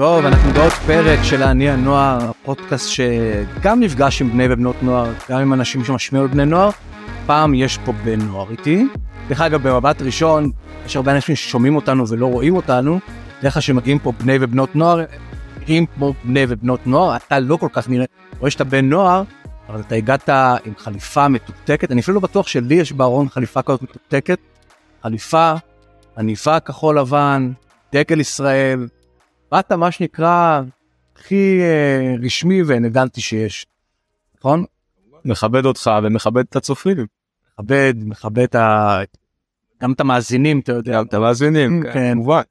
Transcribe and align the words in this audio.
טוב, 0.00 0.26
אנחנו 0.26 0.52
בעוד 0.52 0.72
פרק 0.72 1.18
של 1.22 1.42
אני 1.42 1.70
הנוער, 1.70 2.30
הפודקאסט 2.30 2.88
שגם 2.88 3.80
נפגש 3.80 4.22
עם 4.22 4.30
בני 4.30 4.44
ובנות 4.50 4.82
נוער, 4.82 5.12
גם 5.30 5.40
עם 5.40 5.52
אנשים 5.52 5.84
שמשמיעו 5.84 6.24
לבני 6.24 6.46
נוער. 6.46 6.70
פעם 7.26 7.54
יש 7.54 7.78
פה 7.84 7.92
בן 7.92 8.20
נוער 8.20 8.50
איתי. 8.50 8.86
דרך 9.28 9.40
אגב, 9.40 9.68
במבט 9.68 10.02
ראשון, 10.02 10.50
יש 10.86 10.96
הרבה 10.96 11.12
אנשים 11.12 11.36
ששומעים 11.36 11.76
אותנו 11.76 12.08
ולא 12.08 12.26
רואים 12.26 12.56
אותנו. 12.56 12.98
בדרך 13.38 13.52
כלל 13.52 13.62
שמגיעים 13.62 13.98
פה 13.98 14.12
בני 14.12 14.36
ובנות 14.40 14.76
נוער, 14.76 15.04
נראים 15.60 15.86
כמו 15.86 16.14
בני 16.24 16.44
ובנות 16.48 16.86
נוער, 16.86 17.16
אתה 17.16 17.38
לא 17.38 17.56
כל 17.56 17.68
כך 17.72 17.88
נראה, 17.88 18.04
רואה 18.38 18.50
שאתה 18.50 18.64
בן 18.64 18.88
נוער, 18.88 19.22
אבל 19.68 19.80
אתה 19.80 19.94
הגעת 19.94 20.28
עם 20.64 20.72
חליפה 20.78 21.28
מתוקתקת, 21.28 21.92
אני 21.92 22.00
אפילו 22.00 22.14
לא 22.14 22.20
בטוח 22.20 22.46
שלי 22.46 22.74
יש 22.74 22.92
בארון 22.92 23.28
חליפה 23.28 23.62
כזאת 23.62 23.82
מתוקתקת. 23.82 24.38
חליפה, 25.02 25.52
עניבה 26.18 26.60
כחול 26.60 26.98
לבן, 26.98 27.52
דגל 27.92 28.20
ישראל, 28.20 28.86
באת 29.50 29.72
מה 29.72 29.90
שנקרא 29.90 30.60
הכי 31.16 31.60
אה, 31.60 32.14
רשמי 32.22 32.62
ואלגנטי 32.62 33.20
שיש, 33.20 33.66
נכון? 34.38 34.64
מכבד 35.24 35.64
אותך 35.64 35.90
ומכבד 36.02 36.44
את 36.50 36.56
הצופים. 36.56 37.06
מכבד, 37.58 37.94
מכבד 37.96 38.56
ה... 38.56 38.98
גם 39.82 39.92
את 39.92 40.00
המאזינים, 40.00 40.60
אתה 40.60 40.72
יודע. 40.72 40.92
גם 40.92 41.06
את 41.06 41.14
המאזינים, 41.14 41.82
כן. 41.82 42.12
כמובן. 42.14 42.42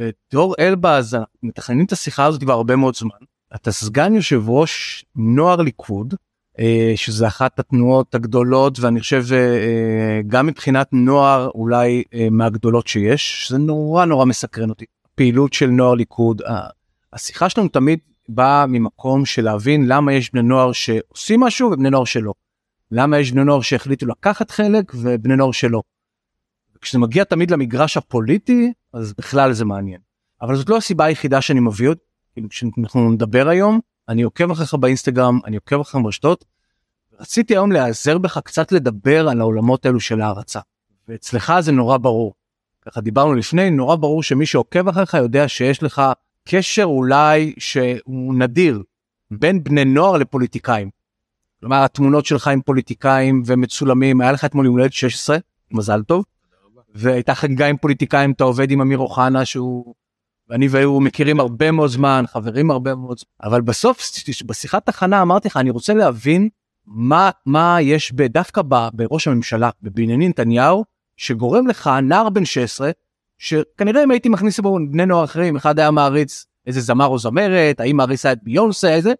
ודור 0.00 0.54
אלבז, 0.58 1.16
מתכננים 1.42 1.84
את 1.84 1.92
השיחה 1.92 2.24
הזאת 2.24 2.40
כבר 2.40 2.52
הרבה 2.52 2.76
מאוד 2.76 2.96
זמן. 2.96 3.16
אתה 3.54 3.72
סגן 3.72 4.14
יושב 4.14 4.48
ראש 4.48 5.04
נוער 5.16 5.56
ליכוד, 5.56 6.14
אה, 6.58 6.92
שזה 6.96 7.26
אחת 7.26 7.58
התנועות 7.58 8.14
הגדולות 8.14 8.80
ואני 8.80 9.00
חושב 9.00 9.24
אה, 9.32 10.20
גם 10.26 10.46
מבחינת 10.46 10.88
נוער 10.92 11.50
אולי 11.54 12.02
מהגדולות 12.30 12.88
שיש, 12.88 13.48
זה 13.50 13.58
נורא 13.58 14.04
נורא 14.04 14.24
מסקרן 14.24 14.70
אותי. 14.70 14.84
פעילות 15.14 15.52
של 15.52 15.66
נוער 15.66 15.94
ליכוד, 15.94 16.42
השיחה 17.12 17.48
שלנו 17.48 17.68
תמיד 17.68 17.98
באה 18.28 18.66
ממקום 18.66 19.26
של 19.26 19.44
להבין 19.44 19.86
למה 19.86 20.12
יש 20.12 20.32
בני 20.32 20.42
נוער 20.42 20.72
שעושים 20.72 21.40
משהו 21.40 21.70
ובני 21.72 21.90
נוער 21.90 22.04
שלא. 22.04 22.32
למה 22.90 23.18
יש 23.18 23.32
בני 23.32 23.44
נוער 23.44 23.60
שהחליטו 23.60 24.06
לקחת 24.06 24.50
חלק 24.50 24.92
ובני 24.94 25.36
נוער 25.36 25.52
שלא. 25.52 25.82
כשזה 26.80 26.98
מגיע 26.98 27.24
תמיד 27.24 27.50
למגרש 27.50 27.96
הפוליטי 27.96 28.72
אז 28.92 29.14
בכלל 29.18 29.52
זה 29.52 29.64
מעניין. 29.64 30.00
אבל 30.42 30.56
זאת 30.56 30.68
לא 30.68 30.76
הסיבה 30.76 31.04
היחידה 31.04 31.40
שאני 31.40 31.60
מביא 31.60 31.90
כאילו 32.32 32.48
כשאנחנו 32.48 33.10
נדבר 33.10 33.48
היום, 33.48 33.80
אני 34.08 34.22
עוקב 34.22 34.50
אחריך 34.50 34.74
באינסטגרם, 34.74 35.38
אני 35.44 35.56
עוקב 35.56 35.80
אחריך 35.80 36.04
ברשתות. 36.04 36.44
רציתי 37.20 37.54
היום 37.54 37.72
להיעזר 37.72 38.18
בך 38.18 38.38
קצת 38.38 38.72
לדבר 38.72 39.28
על 39.28 39.40
העולמות 39.40 39.86
האלו 39.86 40.00
של 40.00 40.20
הערצה. 40.20 40.60
ואצלך 41.08 41.52
זה 41.60 41.72
נורא 41.72 41.98
ברור. 41.98 42.34
ככה 42.86 43.00
דיברנו 43.00 43.34
לפני, 43.34 43.70
נורא 43.70 43.96
ברור 43.96 44.22
שמי 44.22 44.46
שעוקב 44.46 44.88
אחריך 44.88 45.14
יודע 45.14 45.48
שיש 45.48 45.82
לך 45.82 46.02
קשר 46.48 46.84
אולי 46.84 47.54
שהוא 47.58 48.34
נדיר 48.34 48.82
בין 49.30 49.64
בני 49.64 49.84
נוער 49.84 50.16
לפוליטיקאים. 50.16 50.90
כלומר 51.60 51.84
התמונות 51.84 52.26
שלך 52.26 52.48
עם 52.48 52.60
פוליטיקאים 52.60 53.42
ומצולמים, 53.46 54.20
היה 54.20 54.32
לך 54.32 54.44
אתמול 54.44 54.64
יום 54.64 54.74
הולדת 54.74 54.92
16, 54.92 55.36
מזל 55.70 56.02
טוב. 56.02 56.24
והייתה 56.94 57.34
חגיגה 57.34 57.66
עם 57.66 57.76
פוליטיקאים, 57.76 58.32
אתה 58.32 58.44
עובד 58.44 58.70
עם 58.70 58.80
אמיר 58.80 58.98
אוחנה 58.98 59.44
שהוא, 59.44 59.94
ואני 60.48 60.68
והוא 60.68 61.02
מכירים 61.02 61.40
הרבה 61.40 61.70
מאוד 61.70 61.90
זמן, 61.90 62.24
חברים 62.26 62.70
הרבה 62.70 62.94
מאוד 62.94 63.18
זמן, 63.18 63.48
אבל 63.48 63.60
בסוף 63.60 64.00
בשיחת 64.46 64.88
הכנה 64.88 65.22
אמרתי 65.22 65.48
לך, 65.48 65.56
אני 65.56 65.70
רוצה 65.70 65.94
להבין 65.94 66.48
מה, 66.86 67.30
מה 67.46 67.76
יש 67.80 68.12
ב, 68.12 68.22
דווקא 68.22 68.62
ב, 68.68 68.88
בראש 68.92 69.28
הממשלה, 69.28 69.70
בבנימין 69.82 70.30
נתניהו, 70.30 70.84
שגורם 71.16 71.66
לך, 71.66 71.90
נער 72.02 72.28
בן 72.28 72.44
16, 72.44 72.90
שכנראה 73.38 74.04
אם 74.04 74.10
הייתי 74.10 74.28
מכניס 74.28 74.60
בו 74.60 74.78
בני 74.90 75.06
נוער 75.06 75.24
אחרים, 75.24 75.56
אחד 75.56 75.78
היה 75.78 75.90
מעריץ 75.90 76.46
איזה 76.66 76.80
זמר 76.80 77.06
או 77.06 77.18
זמרת, 77.18 77.80
האם 77.80 77.96
מעריצה 77.96 78.32
את 78.32 78.38
ביונסה, 78.42 78.94
איזה, 78.94 79.12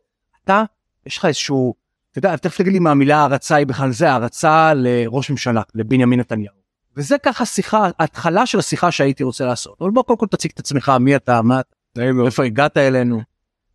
אתה, 0.45 0.63
יש 1.07 1.19
לך 1.19 1.25
איזשהו, 1.25 1.75
אתה 2.11 2.19
יודע, 2.19 2.37
תכף 2.37 2.59
תגיד 2.59 2.73
לי 2.73 2.79
מה 2.79 2.91
המילה 2.91 3.17
הערצה 3.17 3.57
היא 3.57 3.67
בכלל 3.67 3.93
זה, 3.93 4.11
הערצה 4.11 4.75
לראש 4.75 5.31
ממשלה, 5.31 5.63
לבנימין 5.75 6.21
נתניהו. 6.21 6.55
וזה 6.97 7.19
ככה 7.19 7.47
שיחה, 7.47 7.89
התחלה 7.99 8.47
של 8.47 8.59
השיחה 8.59 8.91
שהייתי 8.91 9.25
רוצה 9.25 9.47
לעשות. 9.47 9.77
אבל 9.81 9.91
בוא 9.91 10.03
קודם 10.03 10.19
כל 10.19 10.27
תציג 10.27 10.51
את 10.55 10.59
עצמך, 10.59 10.93
מי 11.01 11.17
אתה, 11.17 11.43
מה 11.43 11.61
אתה, 11.61 12.03
איפה 12.27 12.45
הגעת 12.45 12.77
אלינו. 12.77 13.21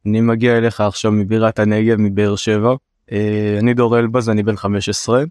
אני 0.05 0.21
מגיע 0.21 0.57
אליך 0.57 0.81
עכשיו 0.81 1.11
מבירת 1.11 1.59
הנגב 1.59 1.95
מבאר 1.99 2.35
שבע. 2.35 2.75
אה, 3.11 3.57
אני 3.59 3.73
דור 3.73 3.99
אלבז 3.99 4.29
אני 4.29 4.43
בן 4.43 4.55
15. 4.55 5.23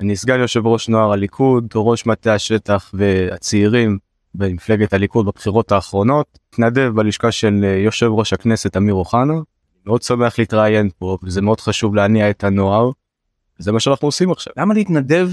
אני 0.00 0.16
סגן 0.16 0.40
יושב 0.40 0.66
ראש 0.66 0.88
נוער 0.88 1.12
הליכוד, 1.12 1.72
ראש 1.74 2.06
מטה 2.06 2.34
השטח 2.34 2.90
והצעירים 2.94 3.98
במפלגת 4.34 4.92
הליכוד 4.92 5.26
בבחירות 5.26 5.72
האחרונות. 5.72 6.38
התנדב 6.52 6.90
בלשכה 6.94 7.32
של 7.32 7.60
אה, 7.64 7.68
יושב 7.68 8.06
ראש 8.06 8.32
הכנסת 8.32 8.76
אמיר 8.76 8.94
אוחנה. 8.94 9.34
מאוד 9.86 10.02
שמח 10.02 10.38
להתראיין 10.38 10.88
פה 10.98 11.18
וזה 11.22 11.42
מאוד 11.42 11.60
חשוב 11.60 11.94
להניע 11.94 12.30
את 12.30 12.44
הנוער. 12.44 12.90
זה 13.58 13.72
מה 13.72 13.80
שאנחנו 13.80 14.08
עושים 14.08 14.30
עכשיו. 14.30 14.52
למה 14.56 14.74
להתנדב? 14.74 15.28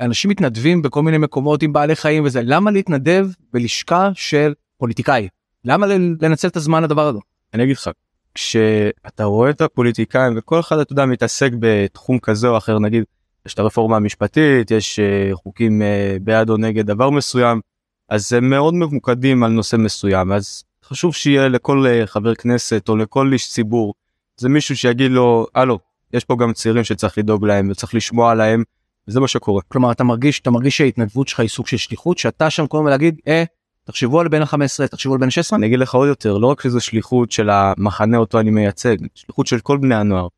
אנשים 0.00 0.30
מתנדבים 0.30 0.82
בכל 0.82 1.02
מיני 1.02 1.18
מקומות 1.18 1.62
עם 1.62 1.72
בעלי 1.72 1.96
חיים 1.96 2.24
וזה, 2.24 2.40
למה 2.44 2.70
להתנדב 2.70 3.26
בלשכה 3.52 4.10
של 4.14 4.54
פוליטיקאי? 4.78 5.28
למה 5.64 5.86
לנצל 6.20 6.48
את 6.48 6.56
הזמן 6.56 6.82
לדבר 6.82 7.06
הזה? 7.06 7.18
אני 7.54 7.62
אגיד 7.62 7.76
לך, 7.76 7.90
כשאתה 8.34 9.24
רואה 9.24 9.50
את 9.50 9.60
הפוליטיקאים 9.60 10.32
וכל 10.36 10.60
אחד 10.60 10.78
אתה 10.78 10.92
יודע 10.92 11.06
מתעסק 11.06 11.50
בתחום 11.58 12.18
כזה 12.18 12.48
או 12.48 12.56
אחר 12.56 12.78
נגיד 12.78 13.04
יש 13.46 13.54
את 13.54 13.58
הרפורמה 13.58 13.96
המשפטית 13.96 14.70
יש 14.70 14.98
uh, 14.98 15.34
חוקים 15.34 15.82
uh, 15.82 16.22
בעד 16.22 16.50
או 16.50 16.56
נגד 16.56 16.86
דבר 16.86 17.10
מסוים 17.10 17.60
אז 18.08 18.32
הם 18.32 18.50
מאוד 18.50 18.74
ממוקדים 18.74 19.42
על 19.42 19.50
נושא 19.50 19.76
מסוים 19.76 20.32
אז 20.32 20.64
חשוב 20.84 21.14
שיהיה 21.14 21.48
לכל 21.48 21.86
uh, 21.86 22.06
חבר 22.06 22.34
כנסת 22.34 22.88
או 22.88 22.96
לכל 22.96 23.32
איש 23.32 23.50
ציבור 23.50 23.94
זה 24.36 24.48
מישהו 24.48 24.76
שיגיד 24.76 25.10
לו 25.10 25.46
הלו 25.54 25.78
יש 26.12 26.24
פה 26.24 26.36
גם 26.40 26.52
צעירים 26.52 26.84
שצריך 26.84 27.18
לדאוג 27.18 27.46
להם 27.46 27.70
וצריך 27.70 27.94
לשמוע 27.94 28.30
עליהם 28.30 28.62
וזה 29.08 29.20
מה 29.20 29.28
שקורה. 29.28 29.62
כלומר 29.68 29.92
אתה 29.92 30.04
מרגיש 30.04 30.40
אתה 30.40 30.50
מרגיש 30.50 30.76
שההתנדבות 30.76 31.28
שלך 31.28 31.40
היא 31.40 31.48
סוג 31.48 31.66
של 31.66 31.76
שליחות 31.76 32.18
שאתה 32.18 32.50
שם 32.50 32.66
כל 32.66 32.78
הזמן 32.78 32.90
להגיד 32.90 33.20
אה 33.28 33.44
תחשבו 33.84 34.20
על 34.20 34.28
בן 34.28 34.42
ה-15 34.42 34.86
תחשבו 34.86 35.12
על 35.12 35.20
בן 35.20 35.26
ה-16 35.26 35.56
אני 35.56 35.66
אגיד 35.66 35.78
לך 35.78 35.94
עוד 35.94 36.08
יותר 36.08 36.38
לא 36.38 36.46
רק 36.46 36.60
שזו 36.60 36.80
שליחות 36.80 37.30
של 37.30 37.50
המחנה 37.50 38.16
אותו 38.16 38.40
אני 38.40 38.50
מייצג 38.50 38.96
שליחות 39.14 39.46
של 39.46 39.60
כל 39.60 39.78
בני 39.78 39.94
הנוער. 39.94 40.28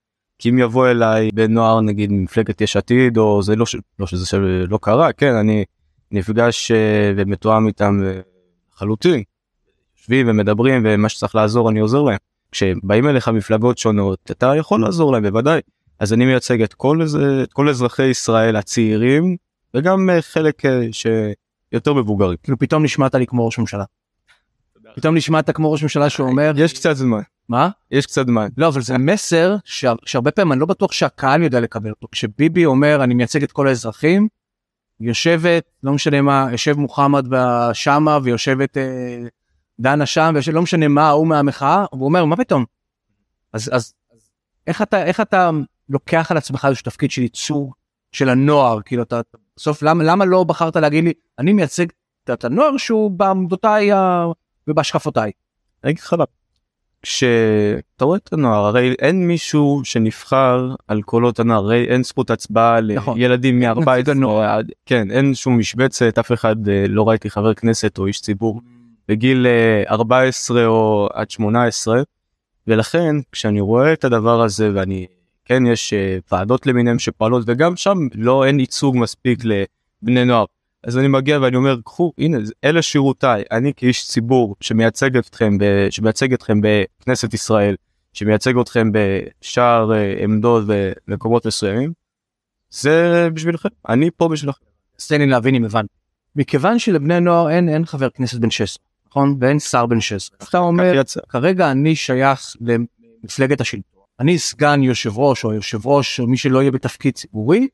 כי 0.42 0.50
אם 0.50 0.58
יבוא 0.58 0.88
אליי 0.88 1.30
בן 1.34 1.52
נוער 1.52 1.80
נגיד 1.80 2.12
מפלגת 2.12 2.60
יש 2.60 2.76
עתיד 2.76 3.18
או 3.18 3.42
זה 3.42 3.56
לא, 3.56 3.66
ש... 3.66 3.76
לא 3.98 4.06
שזה 4.06 4.26
שלא 4.26 4.78
קרה 4.82 5.12
כן 5.12 5.34
אני 5.34 5.64
נפגש 6.10 6.70
uh, 6.70 6.74
ומתואם 7.16 7.66
איתם 7.66 8.00
לחלוטין. 8.74 9.22
יושבים 9.98 10.28
ומדברים 10.28 10.82
ומה 10.84 11.08
שצריך 11.08 11.34
לעזור 11.34 11.70
אני 11.70 11.80
עוזר 11.80 12.02
להם. 12.02 12.16
כשבאים 12.52 13.08
אליך 13.08 13.28
מפלגות 13.28 13.78
שונות 13.78 14.18
אתה 14.30 14.56
יכול 14.56 14.80
לעזור 14.80 15.12
להם 15.12 15.22
בוודאי. 15.22 15.60
אז 15.98 16.12
אני 16.12 16.24
מייצג 16.24 16.62
את 16.62 16.74
כל, 16.74 17.06
זה, 17.06 17.42
את 17.42 17.52
כל 17.52 17.68
אזרחי 17.68 18.06
ישראל 18.06 18.56
הצעירים 18.56 19.36
וגם 19.74 20.10
uh, 20.10 20.22
חלק 20.22 20.62
שיותר 20.92 21.94
מבוגרים. 21.94 22.36
כאילו 22.42 22.58
פתאום 22.58 22.84
נשמעת 22.84 23.14
לי 23.14 23.26
כמו 23.26 23.46
ראש 23.46 23.58
ממשלה. 23.58 23.84
פתאום 24.94 25.16
נשמעת 25.16 25.50
כמו 25.50 25.72
ראש 25.72 25.82
ממשלה 25.82 26.10
שאומר 26.10 26.52
יש 26.56 26.72
קצת 26.72 26.96
זמן 26.96 27.20
מה 27.48 27.68
יש 27.90 28.06
קצת 28.06 28.26
זמן 28.26 28.48
לא 28.56 28.68
אבל 28.68 28.80
זה 28.82 28.98
מסר 28.98 29.56
שה- 29.64 29.92
שהרבה 30.06 30.30
פעמים 30.30 30.52
אני 30.52 30.60
לא 30.60 30.66
בטוח 30.66 30.92
שהקהל 30.92 31.42
יודע 31.42 31.60
לקבל 31.60 31.90
אותו 31.90 32.08
כשביבי 32.12 32.64
אומר 32.64 33.04
אני 33.04 33.14
מייצג 33.14 33.42
את 33.42 33.52
כל 33.52 33.68
האזרחים. 33.68 34.28
יושבת 35.00 35.64
לא 35.82 35.92
משנה 35.92 36.20
מה 36.20 36.48
יושב 36.52 36.78
מוחמד 36.78 37.26
שמה 37.72 38.18
ויושבת 38.22 38.76
אה, 38.76 39.18
דנה 39.80 40.06
שם 40.06 40.30
ויושב, 40.34 40.52
לא 40.52 40.62
משנה 40.62 40.88
מה 40.88 41.08
ההוא 41.08 41.26
מהמחאה 41.26 41.84
הוא 41.90 42.04
אומר 42.04 42.24
מה 42.24 42.36
פתאום. 42.36 42.64
אז 43.52 43.70
אז 43.72 43.94
אז 44.12 44.24
איך 44.66 44.82
אתה 44.82 45.04
איך 45.04 45.20
אתה 45.20 45.50
לוקח 45.88 46.30
על 46.30 46.36
עצמך 46.36 46.64
איזשהו 46.68 46.84
תפקיד 46.84 47.10
של 47.10 47.22
ייצוג 47.22 47.72
של 48.12 48.28
הנוער 48.28 48.78
כאילו 48.84 49.02
אתה 49.02 49.20
בסוף 49.56 49.82
למה 49.82 50.04
למה 50.04 50.24
לא 50.24 50.44
בחרת 50.44 50.76
להגיד 50.76 51.04
לי 51.04 51.12
אני 51.38 51.52
מייצג 51.52 51.86
את 52.32 52.44
הנוער 52.44 52.76
שהוא 52.76 53.10
בעמדותיי 53.10 53.92
ה- 53.92 54.24
ובהשקפותיי. 54.68 55.30
אני 55.84 55.92
אגיד 55.92 56.02
לך. 56.02 56.14
כשאתה 57.02 58.04
רואה 58.04 58.16
את 58.16 58.32
הנוער 58.32 58.64
הרי 58.64 58.94
אין 58.98 59.28
מישהו 59.28 59.80
שנבחר 59.84 60.74
על 60.88 61.02
קולות 61.02 61.40
הנוער 61.40 61.64
הרי 61.64 61.84
אין 61.84 62.02
זכות 62.02 62.30
הצבעה 62.30 62.80
נכון. 62.80 63.18
לילדים 63.18 63.60
מ-14 63.60 64.10
הנוער. 64.10 64.60
כן 64.86 65.10
אין 65.10 65.34
שום 65.34 65.58
משבצת 65.58 66.18
אף 66.18 66.32
אחד 66.32 66.68
אה, 66.68 66.84
לא 66.88 67.08
ראיתי 67.08 67.30
חבר 67.30 67.54
כנסת 67.54 67.98
או 67.98 68.06
איש 68.06 68.20
ציבור 68.20 68.60
בגיל 69.08 69.46
אה, 69.46 69.82
14 69.90 70.66
או 70.66 71.08
עד 71.12 71.30
18 71.30 72.02
ולכן 72.66 73.16
כשאני 73.32 73.60
רואה 73.60 73.92
את 73.92 74.04
הדבר 74.04 74.42
הזה 74.42 74.70
ואני 74.74 75.06
כן 75.44 75.66
יש 75.66 75.92
אה, 75.92 76.18
ועדות 76.32 76.66
למיניהם 76.66 76.98
שפועלות 76.98 77.42
וגם 77.46 77.76
שם 77.76 77.98
לא 78.14 78.44
אין 78.44 78.60
ייצוג 78.60 78.96
מספיק 78.96 79.38
לבני 79.44 80.24
נוער 80.24 80.44
אז 80.84 80.98
אני 80.98 81.08
מגיע 81.08 81.38
ואני 81.42 81.56
אומר 81.56 81.76
קחו 81.84 82.12
הנה 82.18 82.38
אלה 82.64 82.82
שירותיי 82.82 83.42
אני 83.50 83.72
כאיש 83.76 84.08
ציבור 84.08 84.56
שמייצג 84.60 85.16
אתכם 85.16 85.58
ב, 85.58 85.64
שמייצג 85.90 86.32
אתכם 86.32 86.60
בכנסת 86.62 87.34
ישראל 87.34 87.76
שמייצג 88.12 88.58
אתכם 88.58 88.90
בשאר 88.92 89.92
אה, 89.92 90.14
עמדות 90.18 90.64
ומקומות 90.66 91.46
מסוימים. 91.46 91.92
זה 92.70 93.28
בשבילכם 93.34 93.68
אני 93.88 94.10
פה 94.16 94.28
בשבילכם. 94.28 94.64
אז 95.00 95.06
תן 95.06 95.18
לי 95.20 95.26
להבין 95.26 95.54
אם 95.54 95.64
הבנתי. 95.64 95.94
מכיוון 96.36 96.78
שלבני 96.78 97.20
נוער 97.20 97.50
אין 97.50 97.68
אין 97.68 97.84
חבר 97.84 98.10
כנסת 98.10 98.38
בן 98.38 98.50
16 98.50 98.82
נכון? 99.06 99.36
ואין 99.40 99.58
שר 99.58 99.86
בן 99.86 100.00
16. 100.00 100.38
אתה 100.48 100.58
אומר, 100.58 100.92
יצא. 100.94 101.20
כרגע 101.28 101.70
אני 101.70 101.96
שייך 101.96 102.40
למפלגת 102.60 103.60
השלטון. 103.60 104.02
אני 104.20 104.38
סגן 104.38 104.82
יושב 104.82 105.18
ראש 105.18 105.44
או 105.44 105.54
יושב 105.54 105.86
ראש 105.86 106.20
או 106.20 106.26
מי 106.26 106.36
שלא 106.36 106.60
יהיה 106.60 106.70
בתפקיד 106.70 107.14
ציבורי. 107.14 107.68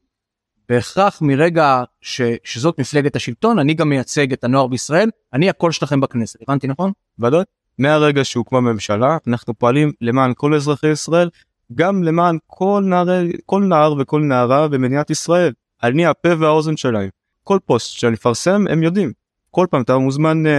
בהכרח 0.68 1.22
מרגע 1.22 1.82
ש, 2.00 2.20
שזאת 2.44 2.80
מפלגת 2.80 3.16
השלטון 3.16 3.58
אני 3.58 3.74
גם 3.74 3.88
מייצג 3.88 4.32
את 4.32 4.44
הנוער 4.44 4.66
בישראל 4.66 5.10
אני 5.32 5.48
הקול 5.50 5.72
שלכם 5.72 6.00
בכנסת 6.00 6.38
הבנתי 6.42 6.66
נכון? 6.66 6.92
ודאי. 7.18 7.42
מהרגע 7.78 8.24
שהוקמה 8.24 8.60
ממשלה 8.60 9.18
אנחנו 9.26 9.54
פועלים 9.54 9.92
למען 10.00 10.32
כל 10.36 10.54
אזרחי 10.54 10.88
ישראל 10.88 11.30
גם 11.74 12.02
למען 12.02 12.38
כל 12.46 12.82
נער 12.86 13.06
כל 13.46 13.62
נער 13.62 13.94
וכל 13.98 14.20
נערה 14.20 14.68
במדינת 14.68 15.10
ישראל. 15.10 15.52
אני 15.82 16.06
הפה 16.06 16.28
והאוזן 16.38 16.76
שלהם. 16.76 17.08
כל 17.44 17.58
פוסט 17.66 17.98
שאני 17.98 18.12
מפרסם 18.12 18.64
הם 18.70 18.82
יודעים. 18.82 19.12
כל 19.50 19.66
פעם 19.70 19.82
אתה 19.82 19.98
מוזמן 19.98 20.46
uh, 20.46 20.50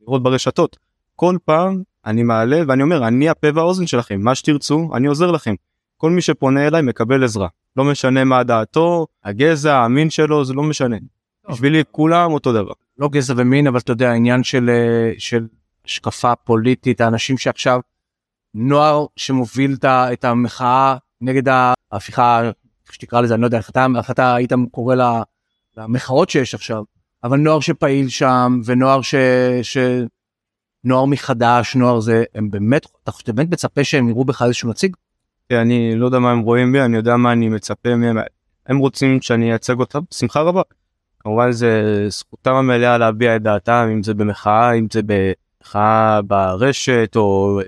לראות 0.00 0.22
ברשתות. 0.22 0.76
כל 1.16 1.36
פעם 1.44 1.82
אני 2.06 2.22
מעלה 2.22 2.62
ואני 2.68 2.82
אומר 2.82 3.08
אני 3.08 3.28
הפה 3.28 3.48
והאוזן 3.54 3.86
שלכם 3.86 4.20
מה 4.20 4.34
שתרצו 4.34 4.90
אני 4.94 5.06
עוזר 5.06 5.30
לכם. 5.30 5.54
כל 6.02 6.10
מי 6.10 6.20
שפונה 6.22 6.66
אליי 6.66 6.82
מקבל 6.82 7.24
עזרה 7.24 7.48
לא 7.76 7.84
משנה 7.84 8.24
מה 8.24 8.42
דעתו 8.42 9.06
הגזע 9.24 9.78
המין 9.78 10.10
שלו 10.10 10.44
זה 10.44 10.54
לא 10.54 10.62
משנה. 10.62 10.96
בשבילי 11.50 11.82
כולם 11.90 12.32
אותו 12.32 12.52
דבר. 12.52 12.72
לא 12.98 13.08
גזע 13.08 13.34
ומין 13.36 13.66
אבל 13.66 13.78
אתה 13.78 13.92
יודע 13.92 14.10
העניין 14.10 14.42
של 14.42 14.70
אה, 14.70 15.12
של 15.18 15.46
השקפה 15.84 16.36
פוליטית 16.36 17.00
האנשים 17.00 17.38
שעכשיו 17.38 17.80
נוער 18.54 19.06
שמוביל 19.16 19.76
את 19.84 20.24
המחאה 20.24 20.96
נגד 21.20 21.42
ההפיכה 21.92 22.42
איך 22.44 22.92
שתקרא 22.94 23.20
לזה 23.20 23.34
אני 23.34 23.40
לא 23.40 23.46
יודע 23.46 23.58
איך 23.58 23.70
אתה, 23.70 23.86
איך 23.98 24.10
אתה 24.10 24.34
היית 24.34 24.52
קורא 24.70 24.94
לה- 24.94 25.22
למחאות 25.76 26.30
שיש 26.30 26.54
עכשיו 26.54 26.82
אבל 27.24 27.38
נוער 27.38 27.60
שפעיל 27.60 28.08
שם 28.08 28.60
ונוער 28.64 29.02
ש... 29.02 29.14
ש... 29.62 29.76
נוער 30.84 31.04
מחדש 31.04 31.76
נוער 31.76 32.00
זה 32.00 32.24
הם 32.34 32.50
באמת 32.50 32.86
אתה 33.04 33.32
באמת 33.32 33.52
מצפה 33.52 33.84
שהם 33.84 34.08
יראו 34.08 34.24
בך 34.24 34.42
איזשהו 34.42 34.70
נציג 34.70 34.96
אני 35.60 35.96
לא 35.96 36.06
יודע 36.06 36.18
מה 36.18 36.30
הם 36.30 36.40
רואים 36.40 36.72
בי 36.72 36.80
אני 36.80 36.96
יודע 36.96 37.16
מה 37.16 37.32
אני 37.32 37.48
מצפה 37.48 37.96
מהם 37.96 38.18
הם 38.66 38.78
רוצים 38.78 39.22
שאני 39.22 39.50
אייצג 39.50 39.80
אותם 39.80 40.00
בשמחה 40.10 40.40
רבה. 40.40 40.62
כמובן 41.18 41.52
זה 41.52 42.04
זכותם 42.08 42.54
המלאה 42.54 42.98
להביע 42.98 43.36
את 43.36 43.42
דעתם 43.42 43.88
אם 43.92 44.02
זה 44.02 44.14
במחאה 44.14 44.72
אם 44.72 44.86
זה 44.92 45.00
במחאה 45.06 46.22
ברשת 46.22 47.12
או 47.16 47.60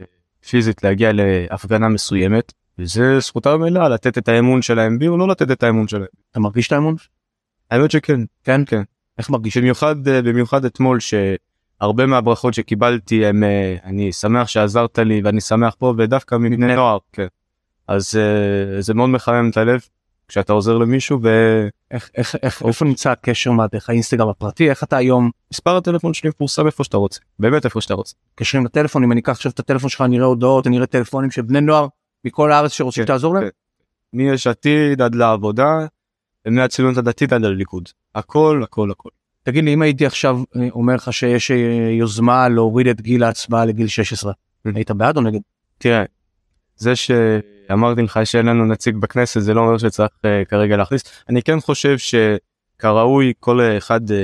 פיזית 0.48 0.84
להגיע 0.84 1.10
להפגנה 1.12 1.88
מסוימת 1.88 2.52
וזה 2.78 3.20
זכותם 3.20 3.50
המלאה 3.50 3.88
לתת 3.88 4.18
את 4.18 4.28
האמון 4.28 4.62
שלהם 4.62 4.98
בי 4.98 5.08
או 5.08 5.16
לא 5.16 5.28
לתת 5.28 5.50
את 5.50 5.62
האמון 5.62 5.88
שלהם. 5.88 6.06
אתה 6.30 6.40
מרגיש 6.40 6.66
את 6.66 6.72
האמון 6.72 6.94
האמת 7.70 7.90
שכן 7.90 8.20
כן 8.44 8.64
כן. 8.66 8.82
איך 9.18 9.30
מרגיש 9.30 9.56
במיוחד 9.56 10.08
אה, 10.08 10.22
במיוחד 10.22 10.64
אתמול 10.64 10.98
שהרבה 11.00 12.06
מהברכות 12.06 12.54
שקיבלתי 12.54 13.26
הם 13.26 13.44
אה, 13.44 13.76
אני 13.84 14.12
שמח 14.12 14.48
שעזרת 14.48 14.98
לי 14.98 15.20
ואני 15.24 15.40
שמח 15.40 15.74
פה 15.78 15.94
ודווקא 15.98 16.34
מבני 16.34 16.74
נוער 16.74 16.98
כן. 17.12 17.26
אז 17.88 18.16
אה, 18.16 18.80
זה 18.80 18.94
מאוד 18.94 19.10
מחמם 19.10 19.50
את 19.50 19.56
הלב 19.56 19.80
כשאתה 20.28 20.52
עוזר 20.52 20.78
למישהו 20.78 21.20
איך 21.90 22.10
איך 22.14 22.36
איך 22.42 22.62
איפה 22.66 22.84
נמצא 22.84 23.10
הקשר 23.10 23.52
מה 23.52 23.66
דרך 23.72 23.90
האינסטגרם 23.90 24.28
הפרטי 24.28 24.70
איך 24.70 24.84
אתה 24.84 24.96
היום 24.96 25.30
ומספר 25.50 25.76
הטלפון 25.76 26.14
שלי 26.14 26.30
מפורסם 26.30 26.66
איפה 26.66 26.84
שאתה 26.84 26.96
רוצה 26.96 27.20
באמת 27.38 27.64
איפה 27.64 27.80
שאתה 27.80 27.94
רוצה. 27.94 28.14
מתקשרים 28.32 28.64
לטלפון 28.64 29.04
אם 29.04 29.12
אני 29.12 29.20
אקח 29.20 29.32
עכשיו 29.32 29.52
את 29.52 29.58
הטלפון 29.58 29.90
שלך 29.90 30.00
אני 30.00 30.16
אראה 30.16 30.26
הודעות 30.26 30.66
אני 30.66 30.76
אראה 30.76 30.86
טלפונים 30.86 31.30
של 31.30 31.42
בני 31.42 31.60
נוער 31.60 31.86
מכל 32.24 32.52
הארץ 32.52 32.72
שרוצים 32.72 33.02
כן, 33.02 33.06
שתעזור 33.06 33.34
להם. 33.34 33.42
כן. 33.42 33.48
מיש 34.12 34.46
עתיד 34.46 35.02
עד 35.02 35.14
לעבודה 35.14 35.86
ומהציונות 36.46 36.96
הדתית 36.96 37.32
עד 37.32 37.44
הליכוד 37.44 37.88
הכל 38.14 38.60
הכל 38.64 38.90
הכל. 38.90 39.08
תגיד 39.42 39.64
לי 39.64 39.74
אם 39.74 39.82
הייתי 39.82 40.06
עכשיו 40.06 40.42
אה, 40.56 40.68
אומר 40.70 40.94
לך 40.94 41.12
שיש 41.12 41.50
אה, 41.50 41.56
יוזמה 41.90 42.48
להוריד 42.48 42.86
את 42.86 43.00
גיל 43.00 43.24
ההצבעה 43.24 43.64
לגיל 43.64 43.86
16 43.86 44.32
היית 44.64 44.90
בעד 44.90 45.16
או 45.16 45.22
נגד? 45.22 45.40
תראה 45.78 46.04
זה 46.76 46.96
שאמרתי 47.68 48.02
לך 48.02 48.20
שאין 48.24 48.46
לנו 48.46 48.64
נציג 48.64 48.96
בכנסת 48.96 49.40
זה 49.40 49.54
לא 49.54 49.60
אומר 49.60 49.78
שצריך 49.78 50.10
uh, 50.10 50.48
כרגע 50.48 50.76
להכניס 50.76 51.02
אני 51.28 51.42
כן 51.42 51.60
חושב 51.60 51.96
שכראוי 51.98 53.32
כל 53.40 53.60
אחד 53.78 54.00
uh, 54.10 54.14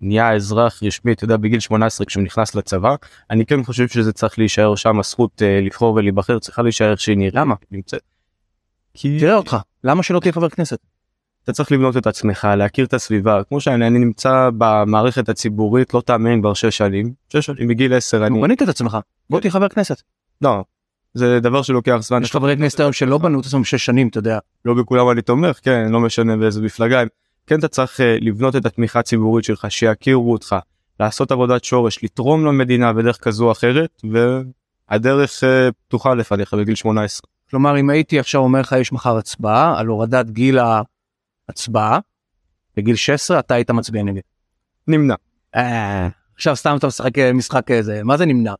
נהיה 0.00 0.34
אזרח 0.34 0.82
רשמי 0.82 1.12
אתה 1.12 1.24
יודע 1.24 1.36
בגיל 1.36 1.60
18 1.60 2.06
כשהוא 2.06 2.22
נכנס 2.22 2.54
לצבא 2.54 2.94
אני 3.30 3.46
כן 3.46 3.64
חושב 3.64 3.88
שזה 3.88 4.12
צריך 4.12 4.38
להישאר 4.38 4.74
שם 4.74 4.98
הזכות 5.00 5.42
uh, 5.42 5.66
לבחור 5.66 5.94
ולהיבחר 5.94 6.38
צריכה 6.38 6.62
להישאר 6.62 6.96
שהיא 6.96 7.16
נראית. 7.16 7.34
למה? 7.34 7.54
נמצאת. 7.70 8.02
כי 8.94 9.18
תראה 9.20 9.34
אותך 9.34 9.56
למה 9.84 10.02
שלא 10.02 10.20
תהיה 10.20 10.32
חבר 10.32 10.48
כנסת? 10.48 10.78
אתה 11.44 11.52
צריך 11.52 11.72
לבנות 11.72 11.96
את 11.96 12.06
עצמך 12.06 12.48
להכיר 12.56 12.84
את 12.84 12.94
הסביבה 12.94 13.44
כמו 13.44 13.60
שאני 13.60 13.86
אני 13.86 13.98
נמצא 13.98 14.50
במערכת 14.58 15.28
הציבורית 15.28 15.94
לא 15.94 16.00
תאמין 16.00 16.40
כבר 16.40 16.54
6 16.54 16.76
שנים 16.76 17.12
6 17.32 17.46
שנים 17.46 17.68
מגיל 17.68 17.94
10 17.94 18.26
אני 18.26 18.40
בנית 18.40 18.62
את 18.62 18.68
עצמך 18.68 18.98
בוא 19.30 19.40
תהיה 19.40 19.50
חבר 19.50 19.68
כנסת. 19.68 20.02
לא 20.42 20.64
זה 21.18 21.40
דבר 21.40 21.62
שלוקח 21.62 21.96
זמן 22.00 22.22
יש 22.22 22.32
חברי 22.32 22.56
כנסת 22.56 22.80
היום 22.80 22.92
שלא 22.92 23.18
בנו 23.18 23.40
את 23.40 23.46
עצמם 23.46 23.64
6 23.64 23.84
שנים 23.84 24.08
אתה 24.08 24.18
יודע. 24.18 24.38
לא 24.64 24.74
בכולם 24.74 25.10
אני 25.10 25.22
תומך 25.22 25.58
כן 25.62 25.88
לא 25.92 26.00
משנה 26.00 26.36
באיזה 26.36 26.62
מפלגה 26.62 27.02
כן 27.46 27.58
אתה 27.58 27.68
צריך 27.68 28.00
אה, 28.00 28.16
לבנות 28.20 28.56
את 28.56 28.66
התמיכה 28.66 28.98
הציבורית 28.98 29.44
שלך 29.44 29.66
שיכירו 29.70 30.32
אותך 30.32 30.56
לעשות 31.00 31.32
עבודת 31.32 31.64
שורש 31.64 32.04
לתרום 32.04 32.46
למדינה 32.46 32.92
בדרך 32.92 33.18
כזו 33.18 33.46
או 33.46 33.52
אחרת 33.52 34.02
והדרך 34.90 35.44
אה, 35.44 35.68
פתוחה 35.88 36.14
לפניך 36.14 36.54
בגיל 36.54 36.74
18. 36.74 37.20
כלומר 37.50 37.80
אם 37.80 37.90
הייתי 37.90 38.18
עכשיו 38.18 38.40
אומר 38.40 38.60
לך 38.60 38.74
יש 38.80 38.92
מחר 38.92 39.16
הצבעה 39.16 39.78
על 39.78 39.86
הורדת 39.86 40.30
גיל 40.30 40.58
ההצבעה 41.48 41.98
בגיל 42.76 42.96
16 42.96 43.38
אתה 43.38 43.54
היית 43.54 43.70
מצביע 43.70 44.02
נגד. 44.02 44.22
נמנע. 44.88 45.14
אה, 45.56 46.08
עכשיו 46.34 46.56
סתם 46.56 46.76
אתה 46.78 46.86
משחק 46.86 47.18
משחק 47.34 47.70
איזה 47.70 48.00
מה 48.04 48.16
זה 48.16 48.26
נמנע. 48.26 48.54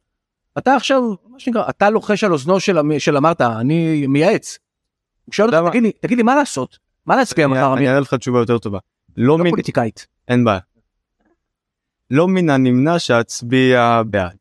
אתה 0.59 0.75
עכשיו 0.77 1.03
מה 1.29 1.41
שנקרא 1.41 1.69
אתה 1.71 1.91
לוחש 1.91 2.25
על 2.25 2.33
אוזנו 2.33 2.61
של 2.61 2.77
של 2.99 3.17
אמרת 3.17 3.41
אני 3.41 4.07
מייעץ. 4.07 4.59
הוא 5.25 5.33
שואל 5.35 5.55
אותך? 5.55 5.69
תגיד 5.71 5.83
לי 5.83 5.93
תגיד 6.01 6.17
לי 6.17 6.23
מה 6.23 6.35
לעשות 6.37 6.79
מה 7.07 7.17
להצביע 7.17 7.47
מחר 7.47 7.75
אני 7.75 7.89
אענה 7.89 8.01
לך 8.01 8.15
תשובה 8.15 8.39
יותר 8.39 8.59
טובה. 8.59 8.79
לא 9.17 9.39
לא 9.39 9.51
פוליטיקאית. 9.51 10.07
אין 10.29 10.45
בעיה. 10.45 10.59
לא 12.11 12.29
מן 12.29 12.51
הנמנע 12.51 12.99
שאצביע 12.99 14.03
בעד. 14.11 14.37